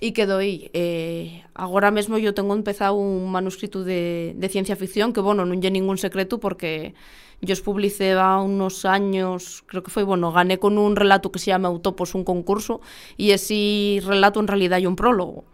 E 0.00 0.16
quedou 0.16 0.40
aí. 0.40 0.72
Eh, 0.72 1.44
agora 1.52 1.92
mesmo 1.92 2.16
eu 2.16 2.32
tengo 2.32 2.56
empezado 2.56 2.96
un 2.96 3.28
manuscrito 3.28 3.84
de, 3.84 4.32
de 4.32 4.48
ciencia 4.48 4.72
ficción 4.76 5.12
que, 5.12 5.20
bueno, 5.20 5.44
non 5.44 5.60
lle 5.60 5.68
ningún 5.68 6.00
secreto 6.00 6.40
porque 6.40 6.96
yo 7.44 7.52
os 7.52 7.60
publicé 7.60 8.12
há 8.16 8.40
unos 8.40 8.84
años, 8.84 9.64
creo 9.64 9.82
que 9.84 9.92
foi, 9.92 10.04
bueno, 10.04 10.32
gané 10.32 10.56
con 10.56 10.76
un 10.76 10.96
relato 10.96 11.32
que 11.32 11.40
se 11.40 11.52
llama 11.52 11.68
Autopos 11.68 12.16
un 12.16 12.24
concurso 12.24 12.80
e 13.16 13.32
ese 13.32 14.00
relato 14.04 14.40
en 14.40 14.48
realidad 14.48 14.80
é 14.80 14.88
un 14.88 14.96
prólogo. 14.96 15.44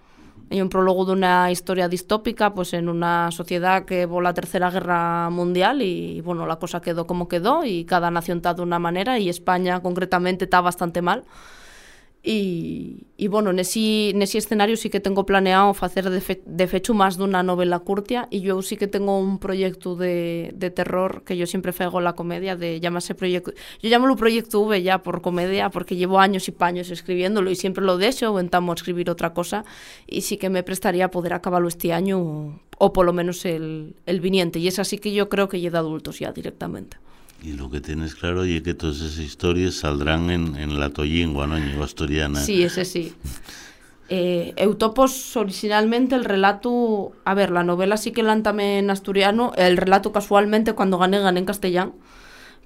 Hay 0.50 0.62
un 0.62 0.68
prólogo 0.68 1.04
de 1.06 1.12
una 1.18 1.50
historia 1.50 1.88
distópica 1.88 2.54
pues 2.54 2.72
en 2.74 2.88
una 2.88 3.30
sociedad 3.30 3.84
que 3.84 4.06
hubo 4.06 4.20
la 4.20 4.34
Tercera 4.34 4.70
Guerra 4.70 5.28
Mundial 5.30 5.82
y 5.82 6.20
bueno, 6.22 6.46
la 6.46 6.56
cosa 6.56 6.80
quedó 6.80 7.06
como 7.06 7.26
quedó 7.26 7.64
y 7.64 7.84
cada 7.84 8.10
nación 8.10 8.38
está 8.38 8.54
de 8.54 8.62
una 8.62 8.78
manera 8.78 9.18
y 9.18 9.28
España 9.28 9.82
concretamente 9.82 10.44
está 10.44 10.60
bastante 10.60 11.02
mal. 11.02 11.24
Y, 12.28 13.06
y 13.16 13.28
bueno, 13.28 13.52
nesi, 13.52 14.10
nesi 14.16 14.36
escenario 14.36 14.76
sí 14.76 14.90
que 14.90 14.98
tengo 14.98 15.24
planeado 15.24 15.72
facer 15.74 16.10
de, 16.10 16.20
fe, 16.20 16.42
de 16.44 16.66
fecho 16.66 16.90
máis 16.90 17.14
dunha 17.14 17.46
novela 17.46 17.78
curtia 17.78 18.26
e 18.34 18.42
eu 18.42 18.58
sí 18.66 18.74
que 18.74 18.90
tengo 18.90 19.14
un 19.14 19.38
proxecto 19.38 19.94
de, 19.94 20.50
de 20.50 20.74
terror 20.74 21.22
que 21.22 21.38
yo 21.38 21.46
sempre 21.46 21.70
fego 21.70 22.02
la 22.02 22.18
comedia 22.18 22.58
de 22.58 22.82
llamase 22.82 23.14
proyecto 23.14 23.54
yo 23.78 23.86
llamo 23.86 24.10
lo 24.10 24.18
proyecto 24.18 24.58
V 24.58 24.82
ya 24.82 25.06
por 25.06 25.22
comedia 25.22 25.70
porque 25.70 25.94
llevo 25.94 26.18
años 26.18 26.50
y 26.50 26.52
paños 26.52 26.90
escribiéndolo 26.90 27.46
y 27.46 27.54
siempre 27.54 27.86
lo 27.86 27.94
deixo 27.94 28.34
o 28.34 28.42
entamo 28.42 28.74
a 28.74 28.74
escribir 28.74 29.06
outra 29.06 29.30
cosa 29.30 29.62
e 30.10 30.18
sí 30.18 30.34
que 30.34 30.50
me 30.50 30.66
prestaría 30.66 31.14
poder 31.14 31.30
acabarlo 31.30 31.70
este 31.70 31.94
año 31.94 32.18
o, 32.18 32.58
o 32.82 32.90
polo 32.90 33.14
menos 33.14 33.46
el, 33.46 33.94
el 34.02 34.18
viniente 34.18 34.58
e 34.58 34.66
es 34.66 34.82
así 34.82 34.98
que 34.98 35.14
yo 35.14 35.30
creo 35.30 35.46
que 35.46 35.62
lle 35.62 35.70
de 35.70 35.78
adultos 35.78 36.18
ya 36.18 36.34
directamente. 36.34 36.98
Y 37.42 37.52
lo 37.52 37.70
que 37.70 37.80
tienes 37.80 38.14
claro 38.14 38.44
es 38.44 38.62
que 38.62 38.74
todas 38.74 38.96
esas 38.96 39.18
historias 39.18 39.74
saldrán 39.74 40.30
en, 40.30 40.56
en 40.56 40.80
la 40.80 40.90
toyingua, 40.90 41.46
¿no? 41.46 41.56
En 41.56 41.80
asturiana. 41.80 42.40
Sí, 42.40 42.62
ese 42.62 42.84
sí. 42.84 43.14
Eh, 44.08 44.52
Eutopos 44.56 45.36
originalmente 45.36 46.14
el 46.14 46.24
relato, 46.24 47.12
a 47.24 47.34
ver, 47.34 47.50
la 47.50 47.64
novela 47.64 47.96
sí 47.96 48.12
que 48.12 48.22
la 48.22 48.40
también 48.40 48.84
en 48.84 48.90
asturiano, 48.90 49.52
el 49.56 49.76
relato 49.76 50.12
casualmente 50.12 50.74
cuando 50.74 50.96
gané 50.96 51.18
gané 51.18 51.40
en 51.40 51.46
castellano, 51.46 51.92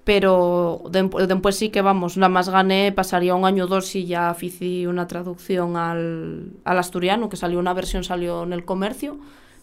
pero 0.04 0.82
después 0.92 1.56
sí 1.56 1.70
que 1.70 1.80
vamos, 1.80 2.18
nada 2.18 2.28
más 2.28 2.50
gané, 2.50 2.92
pasaría 2.92 3.34
un 3.34 3.46
año 3.46 3.64
o 3.64 3.68
dos 3.68 3.94
y 3.96 4.04
ya 4.04 4.36
hice 4.38 4.86
una 4.86 5.06
traducción 5.06 5.76
al, 5.76 6.52
al 6.64 6.78
asturiano, 6.78 7.30
que 7.30 7.36
salió 7.36 7.58
una 7.58 7.72
versión, 7.72 8.04
salió 8.04 8.42
en 8.42 8.52
el 8.52 8.66
comercio, 8.66 9.18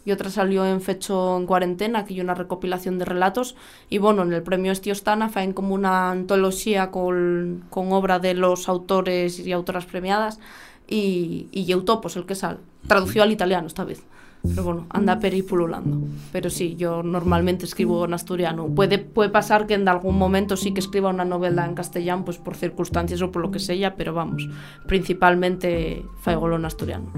y 0.07 0.11
otra 0.13 0.29
salió 0.29 0.65
en 0.65 0.79
Fecho 0.79 1.35
en 1.35 1.45
Cuarentena, 1.45 2.05
que 2.05 2.13
hay 2.13 2.21
una 2.21 2.33
recopilación 2.33 2.97
de 2.97 3.03
relatos. 3.03 3.57
Y 3.89 3.97
bueno, 3.97 4.21
en 4.21 4.31
el 4.31 4.41
premio 4.41 4.71
Estiostana 4.71 5.27
faen 5.27 5.51
como 5.51 5.75
una 5.75 6.11
antología 6.11 6.91
con, 6.91 7.65
con 7.69 7.91
obra 7.91 8.17
de 8.17 8.33
los 8.33 8.69
autores 8.69 9.37
y 9.37 9.51
autoras 9.51 9.85
premiadas 9.85 10.39
y, 10.87 11.49
y 11.51 11.69
Eutopos, 11.69 12.15
el 12.15 12.25
que 12.25 12.35
sale. 12.35 12.59
Tradució 12.87 13.21
al 13.21 13.33
italiano 13.33 13.67
esta 13.67 13.83
vez. 13.83 14.01
Pero 14.47 14.63
bueno, 14.63 14.85
anda 14.91 15.19
peripululando. 15.19 16.07
Pero 16.31 16.49
sí, 16.49 16.77
yo 16.77 17.03
normalmente 17.03 17.65
escribo 17.65 18.05
en 18.05 18.13
asturiano. 18.13 18.65
Puede, 18.67 18.99
puede 18.99 19.29
pasar 19.29 19.67
que 19.67 19.73
en 19.73 19.89
algún 19.89 20.17
momento 20.17 20.55
sí 20.55 20.73
que 20.73 20.79
escriba 20.79 21.09
una 21.09 21.25
novela 21.25 21.65
en 21.65 21.75
castellano, 21.75 22.23
pues 22.23 22.37
por 22.37 22.55
circunstancias 22.55 23.21
o 23.21 23.29
por 23.29 23.41
lo 23.41 23.51
que 23.51 23.59
sea, 23.59 23.97
pero 23.97 24.13
vamos, 24.13 24.47
principalmente 24.85 26.05
faigolo 26.21 26.55
en 26.55 26.63
asturiano 26.63 27.11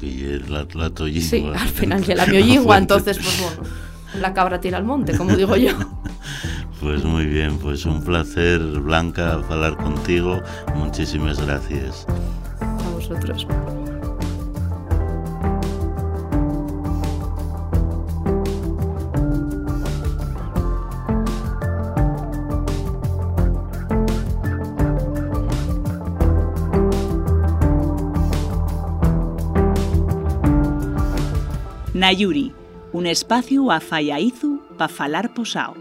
que 0.00 0.36
es 0.36 0.48
la, 0.48 0.66
la. 0.74 0.90
Sí, 1.20 1.46
al 1.54 1.68
final 1.68 2.02
que 2.02 2.14
la 2.14 2.26
miojingua, 2.26 2.78
entonces 2.78 3.18
pues 3.18 3.40
bueno, 3.40 3.70
la 4.20 4.32
cabra 4.34 4.60
tira 4.60 4.78
al 4.78 4.84
monte, 4.84 5.16
como 5.16 5.36
digo 5.36 5.56
yo. 5.56 5.72
Pues 6.80 7.04
muy 7.04 7.26
bien, 7.26 7.58
pues 7.58 7.84
un 7.84 8.02
placer, 8.02 8.58
Blanca, 8.58 9.34
hablar 9.34 9.76
contigo. 9.76 10.40
Muchísimas 10.74 11.38
gracias. 11.38 12.06
A 12.58 12.88
vosotros. 12.94 13.46
Nayuri, 32.00 32.50
un 32.94 33.04
espacio 33.04 33.70
a 33.70 33.78
Faiaizu 33.78 34.62
para 34.78 34.88
falar 34.88 35.34
posao. 35.34 35.74